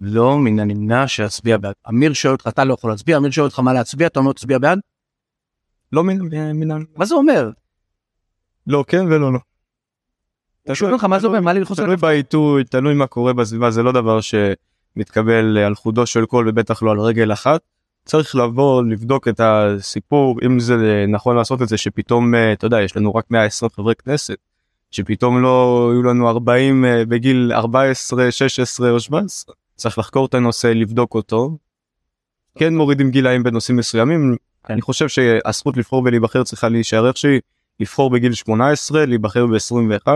לא 0.00 0.38
מן 0.38 0.58
הנמנע 0.60 1.08
שאצביע 1.08 1.56
בעד. 1.58 1.74
אמיר 1.88 2.12
שואל 2.12 2.32
אותך 2.32 2.46
אתה 2.48 2.64
לא 2.64 2.74
יכול 2.74 2.90
להצביע 2.90 3.16
אמיר 3.16 3.30
שואל 3.30 3.46
אותך 3.46 3.58
מה 3.58 3.72
להצביע 3.72 4.06
אתה 4.06 4.20
אומר 4.20 4.32
תצביע 4.32 4.58
בעד 4.58 4.78
לא 5.92 6.04
מן 6.04 6.18
מן 6.54 6.70
ה- 6.70 6.76
מה 6.96 7.04
זה 7.04 7.14
אומר? 7.14 7.50
לא 8.66 8.84
כן 8.88 9.06
ולא 9.06 9.32
לא. 9.32 9.38
הוא 10.66 10.74
שואל 10.74 10.92
אותך 10.92 11.04
מה 11.04 11.18
זה 11.18 11.26
אומר 11.26 11.40
מה 11.40 11.52
לי 11.52 11.58
ללחוץ 11.58 11.78
על 11.78 11.84
תלוי 11.84 11.96
בעיתוי 11.96 12.64
תלוי 12.64 12.94
מה 12.94 13.06
קורה 13.06 13.32
בסביבה 13.32 13.70
זה 13.70 13.82
לא 13.82 13.92
דבר 13.92 14.18
שמתקבל 14.94 15.58
על 15.58 15.74
חודו 15.74 16.06
של 16.06 16.26
קול 16.26 16.48
ובטח 16.48 16.82
לא 16.82 16.90
על 16.90 17.00
רגל 17.00 17.32
אחת. 17.32 17.60
צריך 18.04 18.36
לבוא 18.36 18.82
לבדוק 18.82 19.28
את 19.28 19.40
הסיפור 19.44 20.38
אם 20.46 20.60
זה 20.60 21.04
נכון 21.08 21.36
לעשות 21.36 21.62
את 21.62 21.68
זה 21.68 21.76
שפתאום 21.76 22.34
אה, 22.34 22.52
אתה 22.52 22.66
יודע 22.66 22.82
יש 22.82 22.96
לנו 22.96 23.14
רק 23.14 23.24
120 23.30 23.70
חברי 23.76 23.94
כנסת 23.94 24.36
שפתאום 24.90 25.42
לא 25.42 25.88
יהיו 25.92 26.02
לנו 26.02 26.28
40 26.28 26.84
אה, 26.84 27.04
בגיל 27.04 27.52
14 27.52 28.30
16 28.30 28.90
או 28.90 29.00
17 29.00 29.54
צריך 29.76 29.98
לחקור 29.98 30.26
את 30.26 30.34
הנושא 30.34 30.66
לבדוק 30.66 31.14
אותו. 31.14 31.56
כן 32.58 32.76
מורידים 32.76 33.10
גילאים 33.10 33.42
בנושאים 33.42 33.76
מסוימים 33.76 34.36
אני 34.70 34.80
חושב 34.80 35.08
שהזכות 35.08 35.76
לבחור 35.76 36.02
ולהיבחר 36.04 36.42
צריכה 36.42 36.68
להישאר 36.68 37.08
איך 37.08 37.16
שהיא 37.16 37.40
לבחור 37.80 38.10
בגיל 38.10 38.34
18 38.34 39.06
להיבחר 39.06 39.46
ב-21 39.46 40.06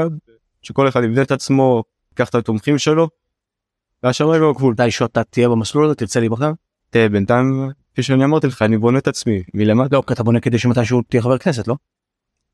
שכל 0.63 0.89
אחד 0.89 1.05
יבנה 1.05 1.23
את 1.23 1.31
עצמו 1.31 1.83
ייקח 2.13 2.29
את 2.29 2.35
התומכים 2.35 2.79
שלו. 2.79 3.09
והשמיים 4.03 4.43
הוא 4.43 4.51
הגבול. 4.51 4.73
מתי 4.73 4.91
שאתה 4.91 5.25
תהיה 5.25 5.49
במסלול 5.49 5.87
הזה 5.87 5.95
תרצה 5.95 6.21
להיבחר? 6.21 6.53
תראה, 6.91 7.09
בינתיים 7.09 7.71
כפי 7.93 8.03
שאני 8.03 8.25
אמרתי 8.25 8.47
לך 8.47 8.63
אני 8.63 8.79
בונה 8.79 8.99
את 8.99 9.09
עצמי 9.09 9.43
מלמטה 9.55 9.97
לא 9.97 10.03
כי 10.07 10.13
אתה 10.13 10.23
בונה 10.23 10.41
כדי 10.41 10.59
שמתישהו 10.59 11.03
תהיה 11.03 11.23
חבר 11.23 11.39
כנסת 11.39 11.69
לא? 11.69 11.77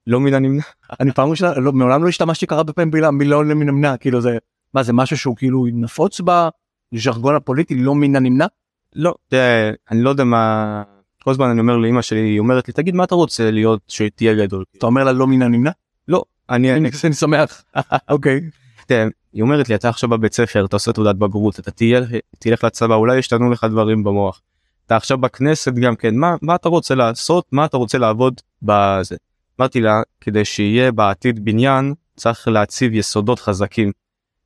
לא 0.06 0.20
מן 0.20 0.34
הנמנע. 0.34 0.62
אני 1.00 1.12
פעם 1.12 1.30
ראשונה 1.30 1.54
לא, 1.54 1.72
מעולם 1.72 2.04
לא 2.04 2.08
השתמשתי 2.08 2.46
ככה 2.46 2.62
במילה 2.76 3.10
מילה 3.10 3.42
מן 3.42 3.68
הנמנע 3.68 3.96
כאילו 3.96 4.20
זה 4.20 4.38
מה 4.74 4.82
זה 4.82 4.92
משהו 4.92 5.16
שהוא 5.16 5.36
כאילו 5.36 5.66
נפוץ 5.72 6.20
בז'רגון 6.20 7.36
הפוליטי 7.36 7.74
לא 7.74 7.94
מן 7.94 8.16
הנמנע? 8.16 8.46
לא 8.94 9.14
תראה 9.28 9.70
אני 9.90 10.02
לא 10.02 10.10
יודע 10.10 10.24
מה 10.24 10.82
כל 11.22 11.30
הזמן 11.30 11.50
אני 11.50 11.60
אומר 11.60 11.76
לאמא 11.76 12.02
שלי 12.02 12.20
היא 12.20 12.38
אומרת 12.38 12.68
לי 12.68 12.74
תגיד 12.74 12.94
מה 12.94 13.04
אתה 13.04 13.14
רוצה 13.14 13.50
להיות 13.50 13.80
שתהיה 13.88 14.34
גדול. 14.34 14.64
אתה 14.78 14.86
אומר 14.86 15.04
לה 15.04 15.12
לא 15.12 15.26
מן 15.26 15.42
הנמנע? 15.42 15.70
לא 16.08 16.24
אני 16.50 16.72
אני 16.72 16.90
אני 17.04 17.14
שמח. 17.14 17.64
אוקיי. 18.10 18.40
תראה, 18.86 19.06
היא 19.32 19.42
אומרת 19.42 19.68
לי 19.68 19.74
אתה 19.74 19.88
עכשיו 19.88 20.08
בבית 20.08 20.34
ספר 20.34 20.64
אתה 20.64 20.76
עושה 20.76 20.92
תעודת 20.92 21.14
בגרות 21.16 21.58
אתה 21.60 21.70
תהיה 21.70 22.00
תלך 22.38 22.64
לצבא 22.64 22.94
אולי 22.94 23.18
ישתנו 23.18 23.50
לך 23.50 23.64
דברים 23.64 24.04
במוח. 24.04 24.40
אתה 24.86 24.96
עכשיו 24.96 25.18
בכנסת 25.18 25.72
גם 25.74 25.96
כן 25.96 26.16
מה 26.16 26.34
מה 26.42 26.54
אתה 26.54 26.68
רוצה 26.68 26.94
לעשות 26.94 27.44
מה 27.52 27.64
אתה 27.64 27.76
רוצה 27.76 27.98
לעבוד 27.98 28.40
בזה. 28.62 29.16
אמרתי 29.60 29.80
לה 29.80 30.02
כדי 30.20 30.44
שיהיה 30.44 30.92
בעתיד 30.92 31.44
בניין 31.44 31.94
צריך 32.16 32.48
להציב 32.48 32.94
יסודות 32.94 33.40
חזקים. 33.40 33.92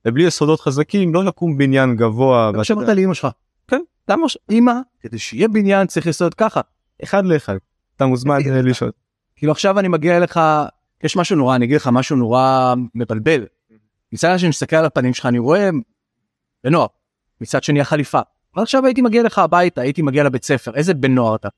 ובלי 0.05 0.23
יסודות 0.23 0.59
חזקים 0.61 1.13
לא 1.13 1.23
יקום 1.29 1.57
בניין 1.57 1.95
גבוה. 1.95 2.51
מה 2.51 2.63
שאמרת 2.63 2.89
לאמא 2.89 3.13
שלך. 3.13 3.27
כן. 3.67 3.81
למה 4.09 4.29
ש- 4.29 4.37
אמא 4.51 4.71
כדי 5.01 5.19
שיהיה 5.19 5.47
בניין 5.47 5.87
צריך 5.87 6.07
לעשות 6.07 6.33
ככה. 6.33 6.61
אחד 7.03 7.25
לאחד. 7.25 7.57
אתה 7.95 8.05
מוזמן 8.05 8.39
לשאול. 8.63 8.91
כאילו 9.35 9.51
עכשיו 9.51 9.79
אני 9.79 9.87
מגיע 9.87 10.17
אליך 10.17 10.39
יש 11.03 11.15
משהו 11.17 11.35
נורא 11.35 11.55
אני 11.55 11.65
אגיד 11.65 11.75
לך 11.75 11.87
משהו 11.87 12.15
נורא 12.15 12.73
מבלבל. 12.95 13.45
מצד 14.13 14.27
אחד 14.27 14.37
שאני 14.37 14.49
מסתכל 14.49 14.75
על 14.75 14.85
הפנים 14.85 15.13
שלך 15.13 15.25
אני 15.25 15.39
רואה 15.39 15.69
בן 16.63 16.71
נוער, 16.71 16.87
מצד 17.41 17.63
שני 17.63 17.81
החליפה. 17.81 18.19
אבל 18.55 18.63
עכשיו 18.63 18.85
הייתי 18.85 19.01
מגיע 19.01 19.23
לך 19.23 19.39
הביתה, 19.39 19.81
הייתי 19.81 20.01
מגיע 20.01 20.23
לבית 20.23 20.43
ספר, 20.43 20.75
איזה 20.75 20.93
בן 20.93 21.15
נוער 21.15 21.35
אתה? 21.35 21.49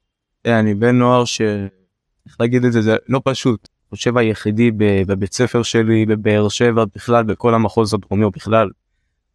אה, 0.46 0.60
אני 0.60 0.74
בן 0.74 0.96
נוער 0.96 1.26
ש... 1.26 1.42
איך 2.26 2.36
להגיד 2.40 2.66
את 2.66 2.72
זה, 2.72 2.82
זה 2.82 2.96
לא 3.10 3.22
פשוט. 3.24 3.68
אני 3.92 3.98
חושב 3.98 4.18
היחידי 4.18 4.72
בבית 5.08 5.34
ספר 5.34 5.64
שלי 5.64 6.06
בבאר 6.06 6.50
שבע 6.50 6.86
בכלל 6.96 7.24
בכל 7.24 7.54
המחוז 7.54 7.94
הדרומי 7.94 8.24
או 8.24 8.32
בכלל 8.32 8.70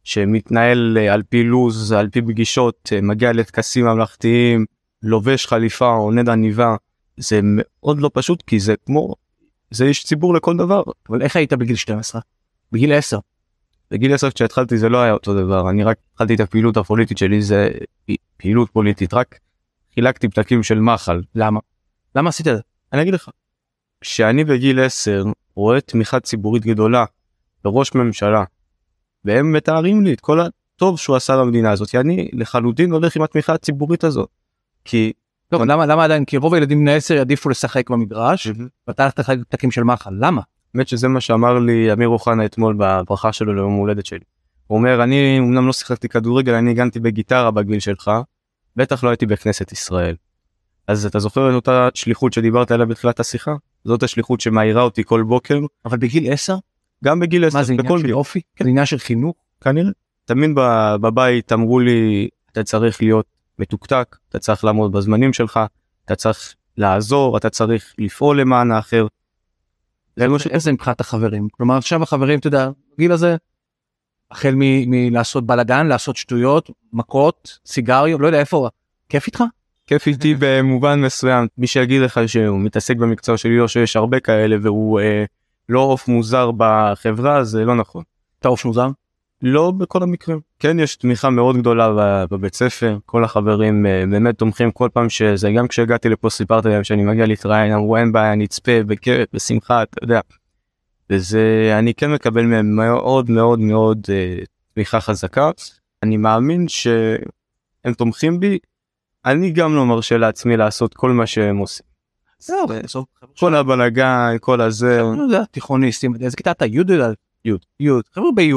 שמתנהל 0.05 0.99
אה, 1.01 1.15
על 1.15 1.23
פי 1.29 1.45
לו"ז 1.45 1.93
על 1.93 2.09
פי 2.11 2.23
פגישות 2.23 2.91
אה, 2.93 3.01
מגיע 3.01 3.33
לטקסים 3.33 3.85
ממלכתיים 3.85 4.65
לובש 5.03 5.47
חליפה 5.47 5.87
עונד 5.87 6.29
עניבה 6.29 6.77
זה 7.17 7.41
מאוד 7.43 7.99
לא 8.01 8.11
פשוט 8.15 8.43
כי 8.47 8.61
זה 8.61 8.75
כמו 8.87 9.15
זה 9.71 9.85
איש 9.85 10.05
ציבור 10.05 10.35
לכל 10.35 10.57
דבר 10.57 10.83
אבל 11.09 11.23
איך 11.23 11.37
היית 11.37 11.53
בגיל 11.53 11.77
12? 11.77 12.21
בגיל 12.75 12.93
10. 12.93 13.19
בגיל 13.91 14.15
10 14.15 14.31
כשהתחלתי 14.31 14.79
זה 14.79 14.89
לא 14.89 14.99
היה 14.99 15.13
אותו 15.13 15.35
דבר 15.35 15.71
אני 15.71 15.85
רק 15.85 15.97
התחלתי 16.13 16.35
את 16.35 16.41
הפעילות 16.41 16.77
הפוליטית 16.77 17.19
שלי 17.19 17.43
זה 17.43 17.71
פעילות 18.37 18.71
פוליטית 18.71 19.15
רק 19.15 19.39
חילקתי 19.95 20.29
פתקים 20.29 20.63
של 20.63 20.81
מחל 20.81 21.23
למה? 21.35 21.61
למה 22.15 22.29
עשית 22.29 22.49
את 22.49 22.57
זה? 22.57 22.63
אני 22.93 23.03
אגיד 23.03 23.15
לך. 23.15 23.29
כשאני 24.01 24.45
בגיל 24.45 24.81
10 24.81 25.25
רואה 25.55 25.81
תמיכה 25.81 26.21
ציבורית 26.21 26.67
גדולה 26.67 27.05
בראש 27.65 27.95
ממשלה 27.95 28.45
והם 29.25 29.53
מתארים 29.53 30.05
לי 30.05 30.13
את 30.13 30.21
כל 30.21 30.41
הטוב 30.41 30.99
שהוא 30.99 31.17
עשה 31.17 31.37
למדינה 31.37 31.71
הזאת 31.71 31.91
כי 31.91 31.99
אני 31.99 32.29
לחלוטין 32.33 32.91
הולך 32.91 33.17
עם 33.17 33.23
התמיכה 33.23 33.55
הציבורית 33.55 34.05
הזאת. 34.05 34.29
כי 34.85 35.13
לא, 35.53 35.59
אבל 35.59 35.73
למה, 35.73 35.87
למה 35.87 36.05
עדיין? 36.05 36.25
כי 36.25 36.37
רוב 36.37 36.55
הילדים 36.55 36.81
בני 36.81 36.95
10 36.95 37.15
יעדיפו 37.15 37.49
לשחק 37.49 37.91
במגרש 37.91 38.49
ואתה 38.89 39.05
הלכת 39.05 39.19
לחלק 39.19 39.39
פתקים 39.49 39.71
של 39.71 39.83
מחל, 39.83 40.15
למה? 40.19 40.43
האמת 40.75 40.89
שזה 40.89 41.09
מה 41.09 41.21
שאמר 41.21 41.59
לי 41.59 41.93
אמיר 41.93 42.09
אוחנה 42.09 42.45
אתמול 42.45 42.75
בברכה 42.79 43.33
שלו 43.33 43.55
ליום 43.55 43.73
הולדת 43.73 44.07
שלי. 44.07 44.25
הוא 44.67 44.79
אומר 44.79 45.03
אני 45.03 45.39
אמנם 45.39 45.67
לא 45.67 45.73
שיחקתי 45.73 46.09
כדורגל 46.09 46.55
אני 46.55 46.71
הגנתי 46.71 47.01
בגיטרה 47.01 47.51
בגיל 47.51 47.81
שלך 47.81 48.11
בטח 48.77 49.05
לא 49.05 49.09
הייתי 49.09 49.27
בכנסת 49.27 49.73
ישראל. 49.73 50.15
אז 50.89 51.07
אתה 51.07 51.19
זוכר 51.19 51.51
את 51.51 51.55
אותה 51.55 51.89
שליחות 51.95 52.33
שדיברת 52.33 52.71
עליה 52.71 52.87
בתחילת 52.87 53.21
השיחה? 53.21 53.55
זאת 53.85 54.03
השליחות 54.03 54.41
שמאירה 54.41 54.83
אותי 54.83 55.05
כל 55.05 55.23
בוקר 55.23 55.59
אבל 55.85 55.99
בגיל 55.99 56.33
10? 56.33 56.57
גם 57.05 57.21
בגיל 57.21 57.45
10 57.45 57.59
מה 57.59 57.65
זה 57.65 57.73
עניין 57.73 57.87
בכל 57.87 57.99
של. 57.99 58.13
אופי? 58.13 58.41
זה 58.63 58.69
עניין 58.69 58.87
של 58.87 58.99
חינוך? 58.99 59.37
כנראה. 59.61 59.91
תמיד 60.25 60.51
בבית 61.01 61.53
אמרו 61.53 61.81
לי 61.81 62.29
אתה 62.53 62.63
צריך 62.63 63.03
להיות 63.03 63.27
מתוקתק 63.59 64.17
אתה 64.29 64.39
צריך 64.39 64.65
לעמוד 64.65 64.93
בזמנים 64.93 65.33
שלך 65.33 65.61
אתה 66.05 66.15
צריך 66.15 66.55
לעזור 66.77 67.37
אתה 67.37 67.51
צריך 67.51 67.95
לפעול 67.99 68.41
למען 68.41 68.71
האחר. 68.71 69.07
איך 70.21 70.59
זה 70.59 70.73
מבחינת 70.73 71.01
החברים? 71.01 71.49
כלומר 71.53 71.77
עכשיו 71.77 72.03
החברים 72.03 72.39
אתה 72.39 72.47
יודע, 72.47 72.71
בגיל 72.95 73.13
הזה, 73.13 73.37
החל 74.31 74.55
מלעשות 74.57 75.47
בלאגן, 75.47 75.87
לעשות 75.87 76.17
שטויות, 76.17 76.71
מכות, 76.93 77.59
סיגריות, 77.67 78.21
לא 78.21 78.27
יודע 78.27 78.41
איפה, 78.41 78.69
כיף 79.09 79.27
איתך? 79.27 79.45
כיף 79.87 80.07
איתי 80.07 80.35
במובן 80.41 81.01
מסוים 81.01 81.47
מי 81.59 81.67
שיגיד 81.67 82.03
לך 82.03 82.21
שהוא 82.27 82.61
מתעסק 82.61 82.97
במקצוע 82.97 83.37
שלי 83.37 83.61
או 83.61 83.69
שיש 83.69 83.97
הרבה 83.97 84.21
כאלה 84.21 84.57
והוא 84.63 85.01
אה, 85.01 85.25
לא 85.69 85.81
עוף 85.81 86.09
מוזר 86.09 86.51
בחברה 86.57 87.45
זה 87.45 87.65
לא 87.65 87.75
נכון. 87.75 88.03
אתה 88.39 88.49
עוף 88.49 88.65
מוזר? 88.65 88.89
לא 89.47 89.71
בכל 89.71 90.03
המקרים 90.03 90.41
כן 90.59 90.81
יש 90.81 90.97
תמיכה 90.97 91.31
מאוד 91.31 91.57
גדולה 91.57 91.89
בבית 92.31 92.55
ספר 92.55 92.99
כל 93.07 93.25
החברים 93.25 93.87
אה, 93.87 94.05
באמת 94.11 94.39
תומכים 94.39 94.71
כל 94.71 94.89
פעם 94.93 95.09
שזה 95.09 95.51
גם 95.57 95.69
כשהגעתי 95.69 96.09
לפה 96.09 96.31
סיפרתי 96.31 96.69
להם 96.69 96.85
שאני 96.85 97.05
מגיע 97.05 97.27
להתראיין 97.27 97.73
אמרו 97.73 97.97
אין 97.97 98.13
בעיה 98.13 98.35
נצפה 98.35 98.83
בכיף 98.87 99.29
בשמחה 99.33 99.83
אתה 99.83 100.05
יודע. 100.05 100.21
וזה 101.11 101.75
אני 101.79 101.95
כן 101.95 102.13
מקבל 102.13 102.47
מהם 102.47 102.77
מאוד 102.77 103.31
מאוד 103.31 103.59
מאוד 103.59 103.99
אה, 104.09 104.37
תמיכה 104.75 105.01
חזקה 105.01 105.51
אני 106.03 106.17
מאמין 106.17 106.69
שהם 106.69 107.95
תומכים 107.97 108.41
בי 108.41 108.59
אני 109.25 109.51
גם 109.51 109.75
לא 109.75 109.87
מרשה 109.87 110.17
לעצמי 110.17 110.57
לעשות 110.57 110.95
כל 110.95 111.11
מה 111.11 111.27
שהם 111.27 111.57
עושים 111.57 111.87
זהו, 112.39 112.67
כל 113.39 113.55
הבלאגן 113.55 114.37
כל 114.41 114.61
הזה 114.61 115.03
לא 115.03 115.39
תיכוניסטים, 115.51 116.15
איזה 116.21 116.37
כיתה 116.37 116.51
אתה? 116.51 116.67
י' 116.67 116.77
יודע? 116.77 117.11
י', 117.45 117.51
י', 117.81 117.91
חבר'ה 118.13 118.33
בי', 118.35 118.53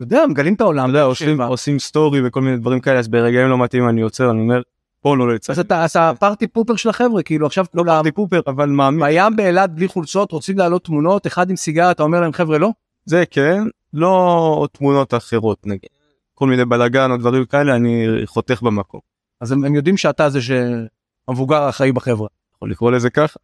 אתה 0.00 0.06
יודע, 0.06 0.26
מגלים 0.26 0.54
את 0.54 0.60
העולם, 0.60 0.90
אתה 0.90 0.98
יודע, 0.98 1.02
עושים 1.02 1.40
עושים 1.40 1.78
סטורי 1.78 2.26
וכל 2.26 2.40
מיני 2.40 2.56
דברים 2.56 2.80
כאלה 2.80 2.98
אז 2.98 3.08
ברגעים 3.08 3.48
לא 3.48 3.58
מתאים 3.58 3.88
אני 3.88 4.00
עוצר 4.00 4.30
אני 4.30 4.40
אומר 4.40 4.62
בוא 5.04 5.16
לא 5.16 5.34
לצאת. 5.34 5.50
אז 5.50 5.58
אתה 5.58 5.84
אתה 5.84 6.12
party 6.18 6.46
pooper 6.46 6.76
של 6.76 6.88
החבר'ה, 6.88 7.22
כאילו 7.22 7.46
עכשיו 7.46 7.64
לא 7.74 7.82
party 7.86 8.12
pooper 8.12 8.40
אבל 8.46 8.68
מאמין 8.68 9.06
בים 9.06 9.36
באילת 9.36 9.70
בלי 9.74 9.88
חולצות, 9.88 10.32
רוצים 10.32 10.58
לעלות 10.58 10.84
תמונות, 10.84 11.26
אחד 11.26 11.50
עם 11.50 11.56
סיגר, 11.56 11.90
אתה 11.90 12.02
אומר 12.02 12.20
להם 12.20 12.32
חבר'ה 12.32 12.58
לא? 12.58 12.70
זה 13.04 13.24
כן 13.30 13.62
לא 13.92 14.68
תמונות 14.72 15.14
אחרות 15.14 15.66
נגיד 15.66 15.90
כל 16.34 16.46
מיני 16.46 16.64
בלאגן 16.64 17.10
או 17.10 17.16
דברים 17.16 17.44
כאלה 17.44 17.76
אני 17.76 18.06
חותך 18.24 18.62
במקום. 18.62 19.00
אז 19.40 19.52
הם 19.52 19.64
הם 19.64 19.74
יודעים 19.74 19.96
שאתה 19.96 20.30
זה 20.30 20.38
שהמבוגר 20.42 21.62
האחראי 21.62 21.92
בחברה. 21.92 22.28
יכול 22.56 22.70
לקרוא 22.70 22.90
לזה 22.90 23.10
ככה. 23.10 23.38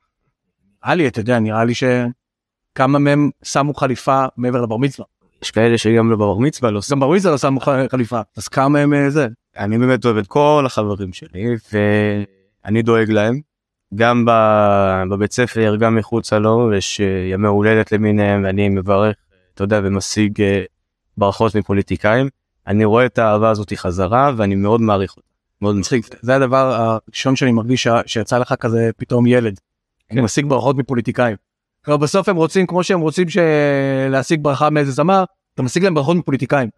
נראה 0.85 0.95
לי, 0.95 1.09
אתה 1.09 1.21
יודע, 1.21 1.39
נראה 1.39 1.65
לי 1.65 1.73
שכמה 1.75 2.99
מהם 2.99 3.31
שמו 3.43 3.75
חליפה 3.75 4.25
מעבר 4.37 4.63
לבר 4.63 4.77
מצווה. 4.77 5.07
יש 5.43 5.51
כאלה 5.51 5.79
שגם 5.79 6.11
לא 6.11 6.17
בבר 6.17 6.39
מצווה 6.39 6.71
לא 6.71 6.81
גם 6.91 7.01
בר 7.01 7.11
מצווה 7.11 7.33
לא 7.33 7.39
שמו 7.39 7.61
ח- 7.61 7.69
חליפה, 7.91 8.21
אז 8.37 8.49
כמה 8.49 8.69
מהם 8.69 8.95
אה, 8.95 9.11
זה? 9.11 9.29
אני 9.57 9.79
באמת 9.79 10.05
אוהב 10.05 10.17
את 10.17 10.27
כל 10.27 10.63
החברים 10.67 11.13
שלי 11.13 11.47
ואני 11.73 12.83
דואג 12.83 13.11
להם 13.11 13.41
גם 13.95 14.25
בבית 15.11 15.33
ספר 15.33 15.77
גם 15.77 15.95
מחוצה 15.95 16.39
לו 16.39 16.75
יש 16.75 17.01
אה, 17.01 17.29
ימי 17.33 17.49
הולדת 17.49 17.93
למיניהם 17.93 18.45
ואני 18.45 18.69
מברך 18.69 19.17
אתה 19.55 19.65
יודע 19.65 19.81
ומשיג 19.85 20.43
אה, 20.43 20.65
ברכות 21.17 21.55
מפוליטיקאים 21.57 22.29
אני 22.67 22.85
רואה 22.85 23.07
את 23.07 23.19
האהבה 23.19 23.51
הזאת 23.51 23.73
חזרה 23.73 24.33
ואני 24.37 24.55
מאוד 24.55 24.81
מעריך 24.81 25.17
אותה. 25.17 25.27
מאוד 25.63 25.77
מצחיק, 25.77 26.07
זה 26.21 26.37
הדבר 26.37 26.97
הראשון 27.07 27.37
שאני 27.37 27.53
מרגיש 27.53 27.89
שיצא 28.07 28.39
לך 28.39 28.55
כזה 28.61 28.91
פתאום 28.97 29.27
ילד. 29.27 29.61
אני 30.11 30.21
משיג 30.21 30.47
ברכות 30.47 30.77
מפוליטיקאים. 30.77 31.37
אבל 31.89 31.97
בסוף 31.97 32.29
הם 32.29 32.37
רוצים 32.37 32.67
כמו 32.67 32.85
שהם 32.85 33.01
רוצים 33.01 33.29
ש- 33.29 33.39
להשיג 34.11 34.43
ברכה 34.43 34.71
מאיזה 34.71 34.93
זמר, 34.93 35.25
אתה 35.55 35.63
משיג 35.63 35.85
להם 35.85 35.95
ברכות 35.95 36.17
מפוליטיקאים. 36.17 36.69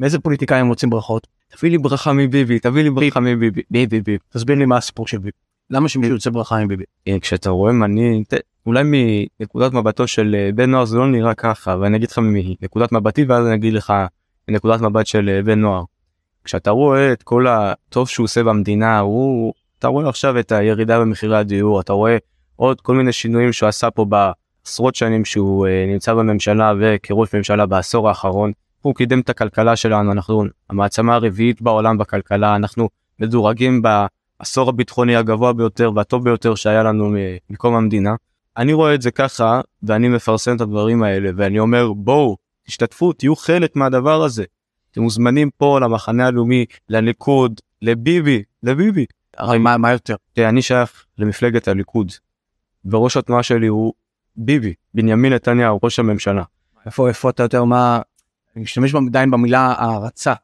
מאיזה 0.00 0.18
פוליטיקאים 0.18 0.60
הם 0.60 0.68
רוצים 0.68 0.90
ברכות? 0.90 1.26
תביא 1.48 1.70
לי 1.70 1.78
ברכה 1.78 2.12
מביבי 2.12 2.58
תביא 2.58 2.82
לי 2.82 2.90
ברכה 2.90 3.20
מביבי 3.20 3.62
ביבי 3.70 4.00
ביבי. 4.00 4.18
תסביר 4.28 4.56
לי 4.56 4.64
מה 4.66 4.76
הסיפור 4.76 5.06
של 5.06 5.18
ביבי. 5.18 5.30
למה 5.70 5.88
שמישהו 5.88 6.14
יוצא 6.14 6.30
ברכה 6.30 6.56
עם 6.56 6.68
ביבי? 6.68 6.84
אה, 7.08 7.20
כשאתה 7.20 7.50
רואה 7.50 7.72
מנהיג 7.72 8.24
אולי 8.66 8.82
מנקודת 8.84 9.72
מבטו 9.72 10.06
של 10.06 10.36
אה, 10.38 10.50
בן 10.54 10.70
נוער 10.70 10.84
זה 10.84 10.96
לא 10.96 11.06
נראה 11.08 11.34
ככה 11.34 11.76
ואני 11.80 11.96
אגיד 11.96 12.10
לך 12.10 12.18
מנקודת 12.22 12.92
מבטי 12.92 13.24
ואז 13.24 13.46
אני 13.46 13.54
אגיד 13.54 13.72
לך 13.72 13.92
מנקודת 14.48 14.80
מבט 14.80 15.06
של 15.06 15.28
אה, 15.28 15.42
בן 15.42 15.60
נוער. 15.60 15.82
כשאתה 16.44 16.70
רואה 16.70 17.12
את 17.12 17.22
כל 17.22 17.46
הטוב 17.46 18.08
שהוא 18.08 18.24
עושה 18.24 18.42
במדינה 18.42 18.98
הוא 18.98 19.52
אתה 19.78 19.88
רואה 19.88 20.08
עכשיו 20.08 20.38
את 20.38 20.52
הירידה 20.52 21.00
במחירי 21.00 21.36
הדיור 21.36 21.80
אתה 21.80 21.92
רואה 21.92 22.16
עוד 22.56 22.80
כל 22.80 22.96
מיני 22.96 23.12
שינויים 23.12 23.52
שהוא 23.52 23.68
עשה 23.68 23.90
פה 23.90 24.04
בעשרות 24.68 24.94
שנים 24.94 25.24
שהוא 25.24 25.66
אה, 25.66 25.84
נמצא 25.86 26.14
בממשלה 26.14 26.72
וכראש 26.80 27.34
ממשלה 27.34 27.66
בעשור 27.66 28.08
האחרון. 28.08 28.52
הוא 28.82 28.94
קידם 28.94 29.20
את 29.20 29.30
הכלכלה 29.30 29.76
שלנו 29.76 30.12
אנחנו 30.12 30.44
המעצמה 30.70 31.14
הרביעית 31.14 31.62
בעולם 31.62 31.98
בכלכלה 31.98 32.56
אנחנו 32.56 32.88
מדורגים 33.20 33.82
בעשור 33.82 34.68
הביטחוני 34.68 35.16
הגבוה 35.16 35.52
ביותר 35.52 35.90
והטוב 35.94 36.24
ביותר 36.24 36.54
שהיה 36.54 36.82
לנו 36.82 37.14
מקום 37.50 37.74
המדינה. 37.74 38.14
אני 38.56 38.72
רואה 38.72 38.94
את 38.94 39.02
זה 39.02 39.10
ככה 39.10 39.60
ואני 39.82 40.08
מפרסם 40.08 40.56
את 40.56 40.60
הדברים 40.60 41.02
האלה 41.02 41.30
ואני 41.36 41.58
אומר 41.58 41.92
בואו 41.92 42.36
תשתתפו 42.66 43.12
תהיו 43.12 43.36
חלק 43.36 43.76
מהדבר 43.76 44.22
הזה. 44.22 44.44
אתם 44.92 45.02
מוזמנים 45.02 45.50
פה 45.56 45.80
למחנה 45.80 46.26
הלאומי 46.26 46.64
לליכוד 46.88 47.60
לביבי 47.82 48.42
לביבי. 48.62 49.06
הרי 49.36 49.58
מה 49.58 49.76
מה 49.76 49.92
יותר? 49.92 50.14
תראה, 50.32 50.48
אני 50.48 50.62
שייך 50.62 51.04
למפלגת 51.18 51.68
הליכוד. 51.68 52.12
וראש 52.84 53.16
התנועה 53.16 53.42
שלי 53.42 53.66
הוא 53.66 53.92
ביבי 54.38 54.74
בנימין 54.94 55.32
נתניהו 55.32 55.78
ראש 55.82 55.98
הממשלה. 55.98 56.42
איפה 56.86 57.08
איפה 57.08 57.30
אתה 57.30 57.42
יותר 57.42 57.64
מה? 57.64 58.00
אני 58.56 58.62
משתמש 58.62 58.94
עדיין 58.94 59.30
במילה 59.30 59.60
הערצה. 59.78 60.34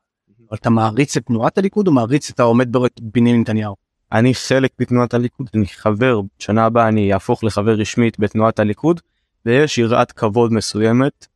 אבל 0.49 0.59
אתה 0.61 0.71
מעריץ 0.71 1.17
את 1.17 1.27
תנועת 1.27 1.59
הליכוד 1.59 1.89
או 1.89 1.93
מעריץ 1.93 2.31
את 2.31 2.41
העומד 2.41 2.73
בראש 2.73 2.91
בנימין 3.03 3.41
נתניהו? 3.41 3.75
אני 4.13 4.35
חלק 4.35 4.71
מתנועת 4.81 5.15
הליכוד 5.15 5.51
אני 5.55 5.67
חבר 5.67 6.21
שנה 6.39 6.65
הבאה 6.65 6.89
אני 6.89 7.13
אהפוך 7.13 7.45
לחבר 7.45 7.73
רשמית 7.73 8.19
בתנועת 8.19 8.59
הליכוד 8.59 9.01
ויש 9.47 9.79
יראת 9.79 10.13
כבוד 10.13 10.53
מסוימת 10.53 11.27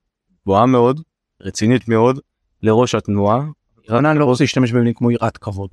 גבוהה 0.43 0.67
מאוד 0.67 1.01
רצינית 1.43 1.89
מאוד 1.89 2.19
לראש 2.63 2.95
התנועה. 2.95 3.45
רענן 3.91 4.17
לא 4.17 4.25
רוצה 4.25 4.45
להשתמש 4.45 4.73
במילים 4.73 4.95
כמו 4.95 5.11
יראת 5.11 5.37
כבוד. 5.37 5.71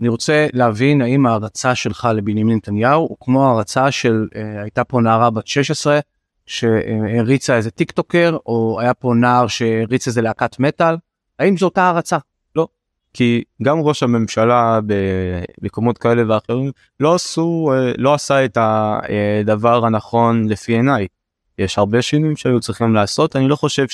אני 0.00 0.08
רוצה 0.08 0.46
להבין 0.52 1.02
האם 1.02 1.26
ההערצה 1.26 1.74
שלך 1.74 2.08
לבנימין 2.14 2.56
נתניהו 2.56 3.00
הוא 3.00 3.16
כמו 3.20 3.46
ההערצה 3.46 3.90
של 3.90 4.26
אה, 4.36 4.62
הייתה 4.62 4.84
פה 4.84 5.00
נערה 5.00 5.30
בת 5.30 5.46
16 5.46 5.98
שהריצה 6.46 7.56
איזה 7.56 7.70
טיק 7.70 7.90
טוקר 7.90 8.36
או 8.46 8.80
היה 8.80 8.94
פה 8.94 9.12
נער 9.14 9.46
שהריץ 9.46 10.06
איזה 10.06 10.22
להקת 10.22 10.58
מטאל 10.58 10.96
האם 11.38 11.56
זו 11.56 11.66
אותה 11.66 11.82
הערצה? 11.82 12.18
כי 13.14 13.42
גם 13.62 13.80
ראש 13.80 14.02
הממשלה 14.02 14.80
במקומות 15.60 15.98
כאלה 15.98 16.22
ואחרים 16.28 16.70
לא 17.00 17.14
עשו 17.14 17.72
אה, 17.74 17.92
לא 17.98 18.14
עשה 18.14 18.44
את 18.44 18.58
הדבר 18.60 19.86
הנכון 19.86 20.48
לפי 20.48 20.72
עיניי. 20.72 21.06
יש 21.58 21.78
הרבה 21.78 22.02
שינויים 22.02 22.36
שהיו 22.36 22.60
צריכים 22.60 22.94
לעשות 22.94 23.36
אני 23.36 23.48
לא 23.48 23.56
חושב 23.56 23.86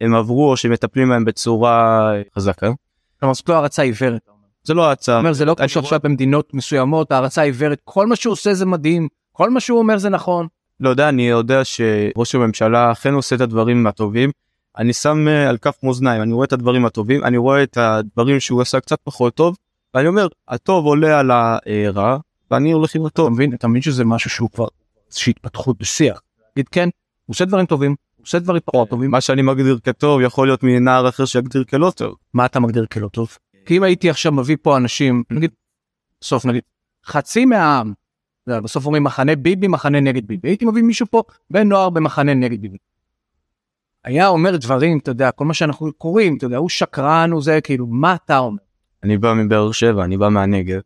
הם 0.00 0.14
עברו 0.14 0.50
או 0.50 0.56
שמטפלים 0.56 1.08
בהם 1.08 1.24
בצורה 1.24 2.10
חזקה. 2.36 2.70
כלומר 3.20 3.34
זאת 3.34 3.48
לא 3.48 3.54
הערצה 3.54 3.82
עיוורת. 3.82 4.33
זה 4.64 4.74
לא 4.74 4.90
הצעה. 4.90 5.18
אומר 5.18 5.32
זה 5.32 5.44
לא 5.44 5.54
כמו 5.54 5.68
שעכשיו 5.68 6.00
במדינות 6.02 6.54
מסוימות 6.54 7.12
הערצה 7.12 7.42
עיוורת 7.42 7.80
כל 7.84 8.06
מה 8.06 8.16
שהוא 8.16 8.32
עושה 8.32 8.54
זה 8.54 8.66
מדהים 8.66 9.08
כל 9.32 9.50
מה 9.50 9.60
שהוא 9.60 9.78
אומר 9.78 9.98
זה 9.98 10.08
נכון. 10.08 10.46
לא 10.80 10.88
יודע 10.88 11.08
אני 11.08 11.28
יודע 11.28 11.64
שראש 11.64 12.34
הממשלה 12.34 12.92
אכן 12.92 13.14
עושה 13.14 13.36
את 13.36 13.40
הדברים 13.40 13.86
הטובים. 13.86 14.30
אני 14.78 14.92
שם 14.92 15.28
אה, 15.28 15.48
על 15.48 15.56
כף 15.56 15.76
מאזניים 15.82 16.22
אני 16.22 16.32
רואה 16.32 16.44
את 16.44 16.52
הדברים 16.52 16.84
הטובים 16.86 17.24
אני 17.24 17.36
רואה 17.36 17.62
את 17.62 17.76
הדברים 17.76 18.40
שהוא 18.40 18.62
עשה 18.62 18.80
קצת 18.80 18.98
פחות 19.04 19.34
טוב 19.34 19.56
ואני 19.94 20.08
אומר 20.08 20.26
הטוב 20.48 20.86
עולה 20.86 21.20
על 21.20 21.30
הרע 21.30 22.18
ואני 22.50 22.72
הולך 22.72 22.94
עם 22.94 23.06
הטוב. 23.06 23.26
אתה 23.26 23.34
מבין 23.34 23.54
אתה 23.54 23.68
מבין 23.68 23.82
שזה 23.82 24.04
משהו 24.04 24.30
שהוא 24.30 24.50
כבר 24.50 24.66
איזושהי 25.08 25.30
התפתחות 25.30 25.78
בשיח. 25.78 26.20
להגיד 26.56 26.68
כן 26.68 26.88
הוא 27.26 27.34
עושה 27.34 27.44
דברים 27.44 27.66
טובים 27.66 27.94
הוא 28.16 28.24
עושה 28.26 28.38
דברים 28.38 28.62
פחות 28.64 28.88
טובים 28.88 29.10
מה 29.10 29.20
שאני 29.20 29.42
מגדיר 29.42 29.78
כטוב 29.84 30.20
יכול 30.20 30.46
להיות 30.46 30.62
מנער 30.62 31.08
אחר 31.08 31.24
שיגדיר 31.24 31.64
כלא 31.64 31.92
טוב. 31.96 32.14
מה 32.34 32.46
אתה 32.46 32.60
מגדיר 32.60 32.86
כלא 32.86 33.08
טוב? 33.08 33.38
כי 33.66 33.76
אם 33.76 33.82
הייתי 33.82 34.10
עכשיו 34.10 34.32
מביא 34.32 34.56
פה 34.62 34.76
אנשים 34.76 35.22
נגיד 35.30 35.50
בסוף 36.20 36.46
נגיד 36.46 36.62
חצי 37.06 37.44
מהעם 37.44 37.92
בסוף 38.46 38.86
אומרים 38.86 39.04
מחנה 39.04 39.36
ביבי 39.36 39.68
מחנה 39.68 40.00
נגד 40.00 40.26
ביבי 40.26 40.48
הייתי 40.48 40.64
מביא 40.64 40.82
מישהו 40.82 41.06
פה 41.10 41.22
בן 41.50 41.68
נוער 41.68 41.90
במחנה 41.90 42.34
נגד 42.34 42.60
ביבי. 42.60 42.78
היה 44.04 44.28
אומר 44.28 44.56
דברים 44.56 44.98
אתה 44.98 45.10
יודע 45.10 45.30
כל 45.30 45.44
מה 45.44 45.54
שאנחנו 45.54 45.92
קוראים 45.92 46.36
אתה 46.36 46.46
יודע 46.46 46.56
הוא 46.56 46.68
שקרן 46.68 47.30
הוא 47.32 47.42
זה 47.42 47.60
כאילו 47.60 47.86
מה 47.86 48.14
אתה 48.14 48.38
אומר. 48.38 48.62
אני 49.02 49.18
בא 49.18 49.34
מבאר 49.34 49.72
שבע 49.72 50.04
אני 50.04 50.16
בא 50.16 50.28
מהנגב. 50.28 50.80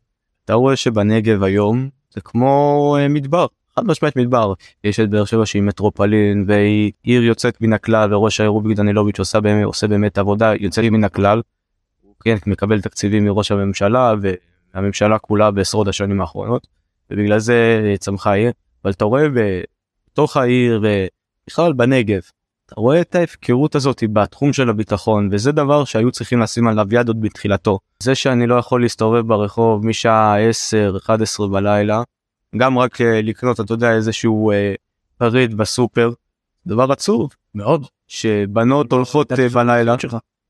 אתה 0.44 0.54
רואה 0.54 0.76
שבנגב 0.76 1.42
היום 1.42 1.88
זה 2.10 2.20
כמו 2.20 2.96
אה, 3.00 3.08
מדבר 3.08 3.46
חד 3.76 3.86
משמעית 3.86 4.16
מדבר 4.16 4.52
יש 4.84 5.00
את 5.00 5.10
באר 5.10 5.24
שבע 5.24 5.46
שהיא 5.46 5.62
מטרופולין 5.62 6.44
והיא 6.48 6.92
עיר 7.02 7.22
יוצאת 7.22 7.60
מן 7.60 7.72
הכלל 7.72 8.14
וראש 8.14 8.40
העיר 8.40 8.50
רוביק 8.50 8.76
דנילוביץ' 8.76 9.18
עושה 9.18 9.40
באמת 9.40 9.64
עושה 9.64 9.86
באמת 9.86 10.18
עבודה 10.18 10.52
יוצאת 10.60 10.84
מן 10.84 11.04
הכלל. 11.04 11.42
כן 12.24 12.36
מקבל 12.46 12.80
תקציבים 12.80 13.24
מראש 13.24 13.52
הממשלה 13.52 14.14
והממשלה 14.74 15.18
כולה 15.18 15.50
בעשרות 15.50 15.88
השנים 15.88 16.20
האחרונות 16.20 16.66
ובגלל 17.10 17.38
זה 17.38 17.80
אה, 17.84 17.96
צמחה 17.96 18.30
העיר. 18.30 18.52
אבל 18.84 18.92
אתה 18.92 19.04
רואה 19.04 19.26
בתוך 20.12 20.36
העיר 20.36 20.82
ובכלל 20.82 21.72
בנגב 21.72 22.20
אתה 22.66 22.80
רואה 22.80 23.00
את 23.00 23.14
ההפקרות 23.14 23.74
הזאת 23.74 24.02
בתחום 24.12 24.52
של 24.52 24.68
הביטחון 24.68 25.28
וזה 25.32 25.52
דבר 25.52 25.84
שהיו 25.84 26.10
צריכים 26.10 26.40
לשים 26.40 26.68
עליו 26.68 26.86
יד 26.90 27.08
עוד 27.08 27.20
בתחילתו. 27.20 27.78
זה 28.02 28.14
שאני 28.14 28.46
לא 28.46 28.54
יכול 28.54 28.82
להסתובב 28.82 29.26
ברחוב 29.26 29.86
משעה 29.86 30.36
10-11 31.40 31.46
בלילה 31.52 32.02
גם 32.56 32.78
רק 32.78 33.00
uh, 33.00 33.04
לקנות 33.22 33.60
אתה 33.60 33.72
יודע 33.72 33.92
איזשהו 33.92 34.52
uh, 34.52 34.54
פריט 35.18 35.50
בסופר 35.50 36.10
דבר 36.66 36.92
עצוב 36.92 37.30
מאוד 37.54 37.86
שבנות 38.08 38.92
הולכות 38.92 39.32
uh, 39.32 39.36
בלילה 39.52 39.94